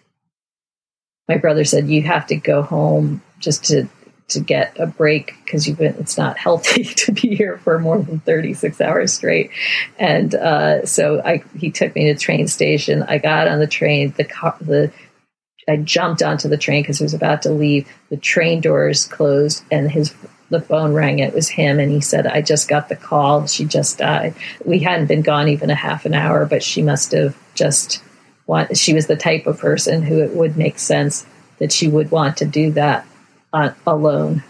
my 1.27 1.37
brother 1.37 1.63
said, 1.65 1.89
You 1.89 2.01
have 2.03 2.27
to 2.27 2.35
go 2.35 2.61
home 2.61 3.21
just 3.39 3.65
to 3.65 3.87
to 4.33 4.39
get 4.39 4.77
a 4.79 4.85
break 4.85 5.35
because 5.43 5.67
you've 5.67 5.77
been 5.77 5.95
it's 5.95 6.17
not 6.17 6.37
healthy 6.37 6.83
to 6.95 7.11
be 7.11 7.35
here 7.35 7.57
for 7.59 7.79
more 7.79 7.99
than 7.99 8.19
36 8.19 8.81
hours 8.81 9.13
straight. 9.13 9.51
And 9.97 10.35
uh, 10.35 10.85
so 10.85 11.21
I 11.23 11.43
he 11.57 11.71
took 11.71 11.95
me 11.95 12.07
to 12.07 12.13
the 12.13 12.19
train 12.19 12.47
station. 12.47 13.03
I 13.03 13.17
got 13.17 13.47
on 13.47 13.59
the 13.59 13.67
train 13.67 14.13
the 14.17 14.23
car 14.23 14.55
the 14.61 14.91
I 15.67 15.77
jumped 15.77 16.21
onto 16.21 16.49
the 16.49 16.57
train 16.57 16.83
because 16.83 16.97
he 16.97 17.03
was 17.03 17.13
about 17.13 17.41
to 17.43 17.51
leave. 17.51 17.87
The 18.09 18.17
train 18.17 18.59
doors 18.59 19.05
closed 19.05 19.63
and 19.71 19.89
his 19.89 20.13
the 20.49 20.61
phone 20.61 20.93
rang. 20.93 21.19
It 21.19 21.33
was 21.33 21.49
him 21.49 21.79
and 21.79 21.91
he 21.91 22.01
said 22.01 22.27
I 22.27 22.41
just 22.41 22.67
got 22.67 22.89
the 22.89 22.95
call. 22.95 23.47
She 23.47 23.65
just 23.65 23.97
died. 23.97 24.35
We 24.65 24.79
hadn't 24.79 25.07
been 25.07 25.21
gone 25.21 25.47
even 25.47 25.69
a 25.69 25.75
half 25.75 26.05
an 26.05 26.13
hour 26.13 26.45
but 26.45 26.63
she 26.63 26.81
must 26.81 27.11
have 27.11 27.37
just 27.55 28.03
want 28.45 28.77
she 28.77 28.93
was 28.93 29.07
the 29.07 29.15
type 29.15 29.47
of 29.47 29.59
person 29.59 30.01
who 30.01 30.19
it 30.19 30.35
would 30.35 30.57
make 30.57 30.79
sense 30.79 31.25
that 31.59 31.71
she 31.71 31.87
would 31.87 32.11
want 32.11 32.37
to 32.37 32.45
do 32.45 32.71
that 32.71 33.05
alone. 33.53 34.43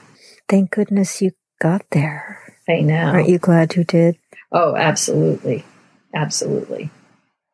Thank 0.48 0.72
goodness 0.72 1.22
you 1.22 1.32
got 1.62 1.84
there. 1.92 2.40
I 2.70 2.82
know. 2.82 3.06
Aren't 3.06 3.30
you 3.30 3.40
glad 3.40 3.76
you 3.76 3.84
did? 3.84 4.18
Oh, 4.52 4.76
absolutely. 4.76 5.66
Absolutely. 6.14 6.92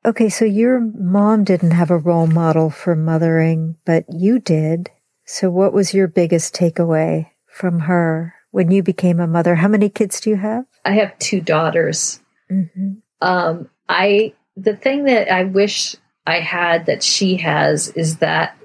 Okay, 0.05 0.29
so 0.29 0.45
your 0.45 0.79
mom 0.79 1.43
didn't 1.43 1.71
have 1.71 1.91
a 1.91 1.97
role 1.97 2.27
model 2.27 2.69
for 2.69 2.95
mothering, 2.95 3.75
but 3.85 4.05
you 4.09 4.39
did. 4.39 4.89
So, 5.25 5.49
what 5.49 5.73
was 5.73 5.93
your 5.93 6.07
biggest 6.07 6.55
takeaway 6.55 7.27
from 7.47 7.81
her 7.81 8.33
when 8.51 8.71
you 8.71 8.81
became 8.81 9.19
a 9.19 9.27
mother? 9.27 9.55
How 9.55 9.67
many 9.67 9.89
kids 9.89 10.21
do 10.21 10.29
you 10.29 10.37
have? 10.37 10.65
I 10.85 10.93
have 10.93 11.17
two 11.19 11.41
daughters. 11.41 12.19
Mm-hmm. 12.49 12.93
Um, 13.21 13.69
I 13.87 14.33
the 14.55 14.75
thing 14.75 15.05
that 15.05 15.31
I 15.31 15.43
wish 15.43 15.95
I 16.25 16.39
had 16.39 16.85
that 16.85 17.03
she 17.03 17.37
has 17.37 17.89
is 17.89 18.17
that 18.17 18.57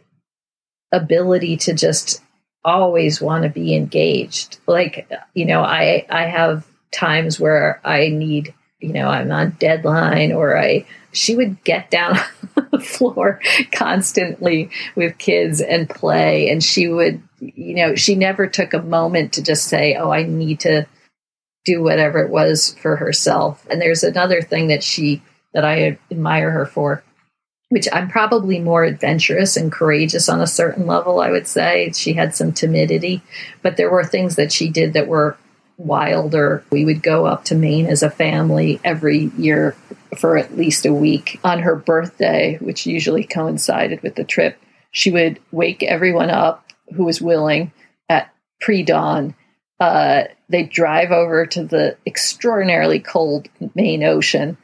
ability 0.93 1.57
to 1.59 1.75
just 1.75 2.23
always 2.65 3.21
want 3.21 3.45
to 3.45 3.49
be 3.49 3.75
engaged. 3.75 4.59
Like, 4.67 5.09
you 5.35 5.45
know, 5.45 5.63
I 5.63 6.07
I 6.09 6.23
have 6.27 6.67
times 6.91 7.39
where 7.39 7.81
I 7.85 8.09
need, 8.09 8.55
you 8.81 8.93
know, 8.93 9.09
I'm 9.09 9.31
on 9.31 9.51
deadline 9.59 10.33
or 10.33 10.57
I 10.57 10.87
she 11.13 11.37
would 11.37 11.63
get 11.65 11.91
down 11.91 12.19
on 12.57 12.69
the 12.73 12.81
floor 12.81 13.41
constantly 13.73 14.71
with 14.97 15.19
kids 15.19 15.61
and 15.61 15.89
play 15.89 16.49
and 16.49 16.63
she 16.63 16.89
would, 16.89 17.23
you 17.41 17.75
know, 17.75 17.95
she 17.95 18.15
never 18.15 18.47
took 18.47 18.73
a 18.73 18.83
moment 18.83 19.35
to 19.35 19.43
just 19.43 19.67
say, 19.67 19.95
"Oh, 19.95 20.11
I 20.11 20.23
need 20.23 20.61
to 20.61 20.87
do 21.65 21.83
whatever 21.83 22.21
it 22.21 22.31
was 22.31 22.75
for 22.81 22.97
herself." 22.97 23.67
And 23.71 23.81
there's 23.81 24.03
another 24.03 24.41
thing 24.41 24.69
that 24.69 24.83
she 24.83 25.23
that 25.53 25.65
I 25.65 25.99
admire 26.11 26.51
her 26.51 26.67
for 26.67 27.05
which 27.69 27.89
I'm 27.93 28.09
probably 28.09 28.61
more 28.61 28.85
adventurous 28.85 29.57
and 29.57 29.73
courageous 29.73 30.29
on 30.29 30.41
a 30.41 30.47
certain 30.47 30.87
level, 30.87 31.21
I 31.21 31.31
would 31.31 31.47
say. 31.47 31.93
She 31.95 32.13
had 32.13 32.35
some 32.35 32.53
timidity, 32.53 33.23
but 33.63 33.77
there 33.77 33.91
were 33.91 34.05
things 34.05 34.37
that 34.37 34.53
she 34.53 34.69
did 34.69 34.93
that 34.93 35.09
were 35.09 35.37
wilder. 35.77 36.65
We 36.71 36.85
would 36.85 37.03
go 37.03 37.27
up 37.27 37.45
to 37.47 37.55
Maine 37.55 37.87
as 37.87 38.03
a 38.03 38.11
family 38.11 38.81
every 38.85 39.31
year 39.37 39.77
for 40.19 40.37
at 40.37 40.57
least 40.57 40.87
a 40.87 40.93
week. 40.93 41.41
On 41.43 41.61
her 41.61 41.75
birthday, 41.75 42.59
which 42.61 42.87
usually 42.87 43.25
coincided 43.25 44.03
with 44.03 44.15
the 44.15 44.25
trip, 44.25 44.59
she 44.91 45.11
would 45.11 45.41
wake 45.51 45.83
everyone 45.83 46.31
up 46.31 46.73
who 46.95 47.05
was 47.05 47.21
willing 47.21 47.73
at 48.09 48.33
pre 48.61 48.83
dawn. 48.83 49.35
Uh, 49.81 50.25
they'd 50.49 50.71
drive 50.71 51.11
over 51.11 51.47
to 51.47 51.65
the 51.65 51.97
extraordinarily 52.07 53.01
cold 53.01 53.49
Maine 53.75 54.05
Ocean 54.05 54.57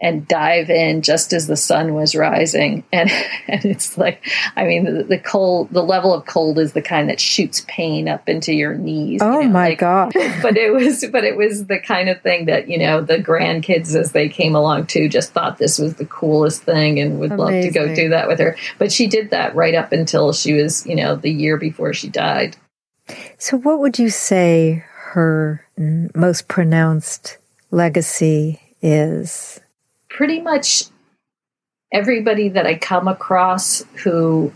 and 0.00 0.28
dive 0.28 0.68
in 0.70 1.02
just 1.02 1.32
as 1.32 1.46
the 1.46 1.56
sun 1.56 1.94
was 1.94 2.14
rising. 2.14 2.84
And 2.92 3.10
and 3.48 3.64
it's 3.64 3.96
like 3.96 4.24
i 4.56 4.64
mean 4.64 4.84
the, 4.84 5.04
the, 5.04 5.18
cold 5.18 5.68
the 5.70 5.82
level 5.82 6.14
of 6.14 6.26
cold 6.26 6.58
is 6.58 6.72
the 6.72 6.82
kind 6.82 7.08
that 7.08 7.20
shoots 7.20 7.64
pain 7.68 8.08
up 8.08 8.28
into 8.28 8.52
your 8.52 8.74
knees 8.74 9.20
oh 9.22 9.40
you 9.40 9.46
know, 9.46 9.52
my 9.52 9.68
like, 9.70 9.78
god. 9.78 10.12
but 10.42 10.56
it 10.56 10.72
was 10.72 11.04
but 11.10 11.24
it 11.24 11.36
was 11.36 11.66
the 11.66 11.78
kind 11.78 12.08
of 12.08 12.20
thing 12.22 12.46
that 12.46 12.68
you 12.68 12.78
know 12.78 13.00
the 13.00 13.18
grandkids 13.18 13.94
as 13.94 14.12
they 14.12 14.28
came 14.28 14.54
along 14.54 14.86
too 14.86 15.08
just 15.08 15.32
thought 15.32 15.58
this 15.58 15.78
was 15.78 15.94
the 15.94 16.06
coolest 16.06 16.62
thing 16.62 16.98
and 16.98 17.18
would 17.18 17.32
Amazing. 17.32 17.54
love 17.54 17.64
to 17.64 17.70
go 17.70 17.94
do 17.94 18.08
that 18.10 18.28
with 18.28 18.38
her. 18.38 18.56
But 18.78 18.92
she 18.92 19.06
did 19.06 19.30
that 19.30 19.54
right 19.54 19.74
up 19.74 19.92
until 19.92 20.32
she 20.32 20.52
was 20.52 20.86
you 20.86 20.96
know 20.96 21.16
the 21.16 21.30
year 21.30 21.56
before 21.56 21.92
she 21.92 22.08
died. 22.08 22.56
So 23.38 23.56
what 23.56 23.78
would 23.78 23.98
you 23.98 24.10
say 24.10 24.84
her 25.12 25.64
most 25.76 26.48
pronounced 26.48 27.38
legacy 27.70 28.60
is 28.82 29.60
pretty 30.16 30.40
much 30.40 30.84
everybody 31.92 32.48
that 32.48 32.66
I 32.66 32.74
come 32.74 33.06
across 33.06 33.84
who 34.02 34.50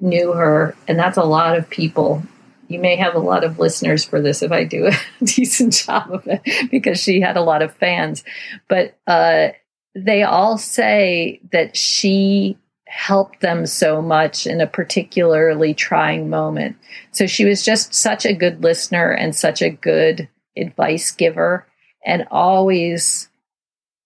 knew 0.00 0.32
her, 0.32 0.76
and 0.86 0.96
that's 0.96 1.18
a 1.18 1.24
lot 1.24 1.58
of 1.58 1.68
people. 1.68 2.22
You 2.68 2.78
may 2.78 2.94
have 2.94 3.16
a 3.16 3.20
lot 3.20 3.42
of 3.42 3.58
listeners 3.58 4.04
for 4.04 4.22
this 4.22 4.40
if 4.40 4.52
I 4.52 4.62
do 4.62 4.86
a 4.86 4.92
decent 5.24 5.72
job 5.72 6.12
of 6.12 6.28
it 6.28 6.70
because 6.70 7.02
she 7.02 7.20
had 7.20 7.36
a 7.36 7.42
lot 7.42 7.62
of 7.62 7.74
fans. 7.74 8.22
But 8.68 8.96
uh, 9.08 9.48
they 9.96 10.22
all 10.22 10.56
say 10.56 11.40
that 11.50 11.76
she 11.76 12.56
helped 12.86 13.40
them 13.40 13.66
so 13.66 14.00
much 14.00 14.46
in 14.46 14.60
a 14.60 14.66
particularly 14.66 15.74
trying 15.74 16.30
moment. 16.30 16.76
So 17.10 17.26
she 17.26 17.44
was 17.44 17.64
just 17.64 17.94
such 17.94 18.24
a 18.24 18.32
good 18.32 18.62
listener 18.62 19.10
and 19.10 19.34
such 19.34 19.60
a 19.60 19.70
good 19.70 20.28
advice 20.56 21.10
giver 21.10 21.66
and 22.04 22.26
always 22.30 23.29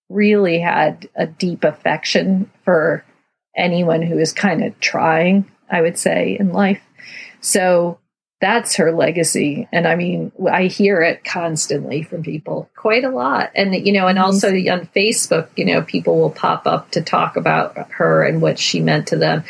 really 0.09 0.59
had 0.59 1.09
a 1.15 1.25
deep 1.25 1.63
affection 1.63 2.51
for 2.63 3.03
anyone 3.55 4.01
who 4.01 4.19
is 4.19 4.33
kind 4.33 4.63
of 4.63 4.79
trying, 4.79 5.49
I 5.69 5.81
would 5.81 5.97
say, 5.97 6.37
in 6.39 6.51
life. 6.51 6.81
So 7.41 7.99
that's 8.41 8.75
her 8.75 8.91
legacy. 8.91 9.67
And 9.71 9.87
I 9.87 9.95
mean, 9.95 10.31
I 10.51 10.65
hear 10.65 11.01
it 11.01 11.23
constantly 11.23 12.03
from 12.03 12.21
people 12.21 12.69
quite 12.75 13.03
a 13.03 13.09
lot. 13.09 13.51
And, 13.55 13.73
you 13.73 13.93
know, 13.93 14.07
and 14.07 14.17
mm-hmm. 14.17 14.25
also 14.25 14.49
on 14.49 14.89
Facebook, 14.95 15.47
you 15.55 15.65
know, 15.65 15.81
people 15.81 16.19
will 16.19 16.31
pop 16.31 16.67
up 16.67 16.91
to 16.91 17.01
talk 17.01 17.37
about 17.37 17.77
her 17.91 18.23
and 18.23 18.41
what 18.41 18.59
she 18.59 18.81
meant 18.81 19.07
to 19.07 19.15
them. 19.15 19.43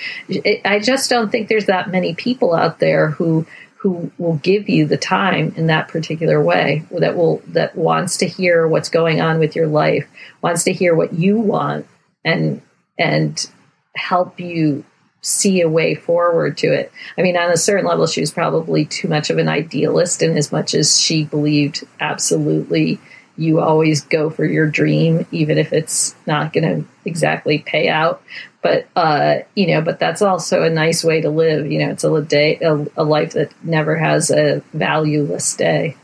I 0.64 0.80
just 0.80 1.10
don't 1.10 1.32
think 1.32 1.50
there's 1.50 1.66
that 1.66 1.90
many 1.90 2.14
people 2.14 2.54
out 2.54 2.80
there 2.80 3.10
who 3.10 3.48
who 3.86 4.12
will 4.18 4.38
give 4.38 4.68
you 4.68 4.88
the 4.88 4.98
time 4.98 5.54
in 5.58 5.68
that 5.68 5.88
particular 5.90 6.42
way 6.42 6.84
that 6.90 7.16
will 7.16 7.40
that 7.46 7.76
wants 7.76 8.18
to 8.18 8.26
hear 8.26 8.68
what's 8.68 8.90
going 8.90 9.22
on 9.22 9.38
with 9.38 9.56
your 9.56 9.68
life 9.68 10.08
wants 10.42 10.64
to 10.64 10.74
hear 10.74 10.96
what 10.96 11.14
you 11.14 11.38
want 11.38 11.86
and 12.24 12.64
and 12.98 13.48
help 13.96 14.40
you 14.40 14.84
see 15.22 15.62
a 15.62 15.70
way 15.70 15.94
forward 15.94 16.58
to 16.58 16.66
it. 16.66 16.92
I 17.16 17.22
mean 17.22 17.38
on 17.38 17.52
a 17.52 17.58
certain 17.58 17.86
level 17.86 18.08
she 18.08 18.22
was 18.22 18.32
probably 18.32 18.86
too 18.86 19.08
much 19.08 19.30
of 19.30 19.38
an 19.38 19.48
idealist 19.48 20.24
in 20.24 20.36
as 20.36 20.52
much 20.52 20.74
as 20.74 21.00
she 21.00 21.24
believed 21.24 21.84
absolutely 22.00 23.00
you 23.38 23.60
always 23.60 24.02
go 24.02 24.32
for 24.32 24.46
your 24.46 24.66
dream 24.66 25.28
even 25.32 25.60
if 25.60 25.74
it's 25.74 26.16
not 26.26 26.54
going 26.54 26.64
to 26.64 26.90
exactly 27.08 27.60
pay 27.60 27.88
out 27.88 28.24
but 28.66 28.88
uh, 28.96 29.44
you 29.54 29.68
know, 29.68 29.82
but 29.82 30.00
that's 30.00 30.24
also 30.24 30.64
a 30.64 30.72
nice 30.72 31.04
way 31.04 31.22
to 31.22 31.30
live. 31.30 31.72
You 31.72 31.86
know, 31.86 31.92
it's 31.92 32.04
a 32.04 32.22
day, 32.24 32.58
a, 32.62 32.84
a 32.98 33.04
life 33.04 33.34
that 33.34 33.52
never 33.64 33.96
has 33.96 34.32
a 34.32 34.64
valueless 34.74 35.56
day. 35.56 35.96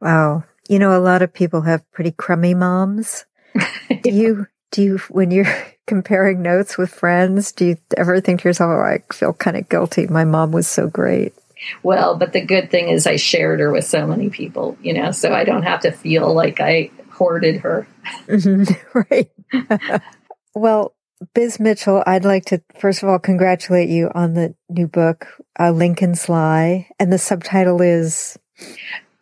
Wow, 0.00 0.44
you 0.70 0.78
know, 0.78 0.96
a 0.96 1.04
lot 1.04 1.20
of 1.20 1.34
people 1.34 1.60
have 1.60 1.84
pretty 1.92 2.12
crummy 2.12 2.54
moms. 2.54 3.26
yeah. 3.54 3.68
Do 4.02 4.10
you 4.10 4.46
do 4.72 4.82
you 4.82 4.98
when 5.10 5.30
you're 5.30 5.54
comparing 5.86 6.40
notes 6.40 6.78
with 6.78 6.88
friends? 6.88 7.52
Do 7.52 7.66
you 7.66 7.76
ever 7.94 8.22
think 8.22 8.40
to 8.40 8.48
yourself, 8.48 8.70
"Oh, 8.70 8.80
I 8.80 9.02
feel 9.12 9.34
kind 9.34 9.58
of 9.58 9.68
guilty. 9.68 10.06
My 10.06 10.24
mom 10.24 10.52
was 10.52 10.66
so 10.66 10.88
great." 10.88 11.34
Well, 11.82 12.16
but 12.16 12.32
the 12.32 12.40
good 12.40 12.70
thing 12.70 12.88
is 12.88 13.06
I 13.06 13.16
shared 13.16 13.60
her 13.60 13.70
with 13.70 13.84
so 13.84 14.06
many 14.06 14.30
people, 14.30 14.78
you 14.80 14.94
know, 14.94 15.10
so 15.10 15.34
I 15.34 15.44
don't 15.44 15.64
have 15.64 15.80
to 15.80 15.92
feel 15.92 16.32
like 16.32 16.58
I 16.58 16.90
hoarded 17.10 17.56
her. 17.60 17.86
Mm-hmm. 18.28 18.98
right. 19.10 19.30
well, 20.54 20.95
Biz 21.34 21.58
Mitchell, 21.58 22.02
I'd 22.06 22.24
like 22.24 22.44
to 22.46 22.62
first 22.78 23.02
of 23.02 23.08
all 23.08 23.18
congratulate 23.18 23.88
you 23.88 24.10
on 24.14 24.34
the 24.34 24.54
new 24.68 24.86
book, 24.86 25.26
uh, 25.58 25.70
Lincoln's 25.70 26.28
Lie, 26.28 26.88
and 26.98 27.12
the 27.12 27.18
subtitle 27.18 27.80
is 27.80 28.38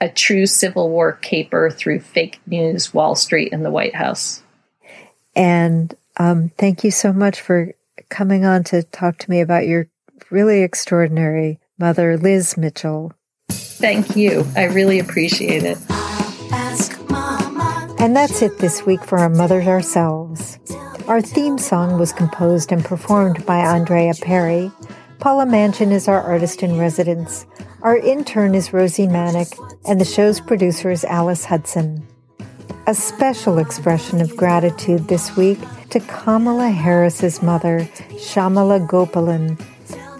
a 0.01 0.09
true 0.09 0.47
Civil 0.47 0.91
War 0.91 1.13
caper 1.13 1.71
through 1.71 2.01
fake 2.01 2.41
news, 2.47 2.93
Wall 2.93 3.15
Street, 3.15 3.53
and 3.53 3.65
the 3.65 3.71
White 3.71 3.95
House. 3.95 4.43
And 5.37 5.95
um, 6.17 6.51
thank 6.59 6.85
you 6.85 6.91
so 6.91 7.13
much 7.13 7.41
for 7.41 7.73
coming 8.09 8.45
on 8.45 8.65
to 8.65 8.83
talk 8.83 9.19
to 9.19 9.31
me 9.31 9.41
about 9.41 9.67
your 9.67 9.89
really 10.31 10.63
extraordinary 10.63 11.61
mother, 11.79 12.17
Liz 12.17 12.57
Mitchell. 12.57 13.13
Thank 13.51 14.17
you. 14.17 14.47
I 14.57 14.65
really 14.65 14.99
appreciate 14.99 15.63
it. 15.63 15.79
And 18.01 18.15
that's 18.15 18.43
it 18.43 18.59
this 18.59 18.85
week 18.85 19.03
for 19.05 19.19
our 19.19 19.31
Mothers 19.31 19.67
Ourselves. 19.67 20.59
Our 21.07 21.21
theme 21.21 21.59
song 21.59 21.99
was 21.99 22.15
composed 22.15 22.73
and 22.73 22.83
performed 22.83 23.45
by 23.45 23.59
Andrea 23.59 24.15
Perry. 24.15 24.73
Paula 25.19 25.45
Manchin 25.45 25.93
is 25.93 26.09
our 26.09 26.23
artist 26.23 26.63
in 26.63 26.79
residence. 26.79 27.45
Our 27.83 27.99
intern 27.99 28.55
is 28.55 28.73
Rosie 28.73 29.07
Manick, 29.07 29.53
and 29.87 30.01
the 30.01 30.07
show's 30.07 30.41
producer 30.41 30.91
is 30.91 31.05
Alice 31.05 31.45
Hudson. 31.45 32.07
A 32.87 32.95
special 32.95 33.59
expression 33.59 34.23
of 34.23 34.35
gratitude 34.35 35.09
this 35.09 35.37
week 35.37 35.59
to 35.91 36.01
Kamala 36.01 36.71
Harris's 36.71 37.43
mother, 37.43 37.81
Shyamala 38.13 38.89
Gopalan, 38.89 39.61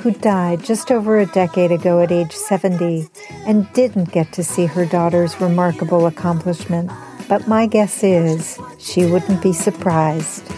who 0.03 0.11
died 0.11 0.63
just 0.63 0.93
over 0.93 1.19
a 1.19 1.25
decade 1.25 1.73
ago 1.73 2.03
at 2.03 2.13
age 2.13 2.33
70 2.33 3.09
and 3.47 3.73
didn't 3.73 4.13
get 4.13 4.35
to 4.35 4.45
see 4.45 4.67
her 4.67 4.85
daughter's 4.85 5.41
remarkable 5.41 6.07
accomplishment. 6.07 6.91
But 7.27 7.49
my 7.49 7.67
guess 7.67 8.05
is 8.05 8.59
she 8.79 9.07
wouldn't 9.07 9.43
be 9.43 9.55
surprised. 9.55 10.53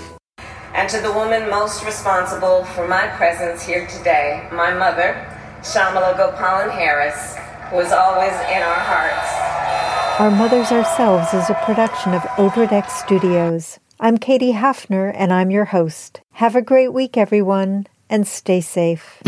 And 0.76 0.90
to 0.90 1.00
the 1.00 1.10
woman 1.10 1.48
most 1.48 1.86
responsible 1.86 2.66
for 2.66 2.86
my 2.86 3.06
presence 3.16 3.62
here 3.62 3.86
today, 3.86 4.46
my 4.52 4.74
mother, 4.74 5.26
Shyamala 5.62 6.14
Gopalan 6.18 6.70
Harris, 6.70 7.34
who 7.70 7.80
is 7.80 7.92
always 7.92 8.32
in 8.32 8.62
our 8.62 8.80
hearts. 8.80 10.20
Our 10.20 10.30
Mothers 10.30 10.70
Ourselves 10.72 11.32
is 11.32 11.48
a 11.48 11.54
production 11.64 12.12
of 12.12 12.20
Odredex 12.36 12.90
Studios. 12.90 13.78
I'm 13.98 14.18
Katie 14.18 14.52
Hafner, 14.52 15.10
and 15.16 15.32
I'm 15.32 15.50
your 15.50 15.64
host. 15.64 16.20
Have 16.32 16.54
a 16.54 16.60
great 16.60 16.92
week, 16.92 17.16
everyone, 17.16 17.86
and 18.10 18.28
stay 18.28 18.60
safe. 18.60 19.22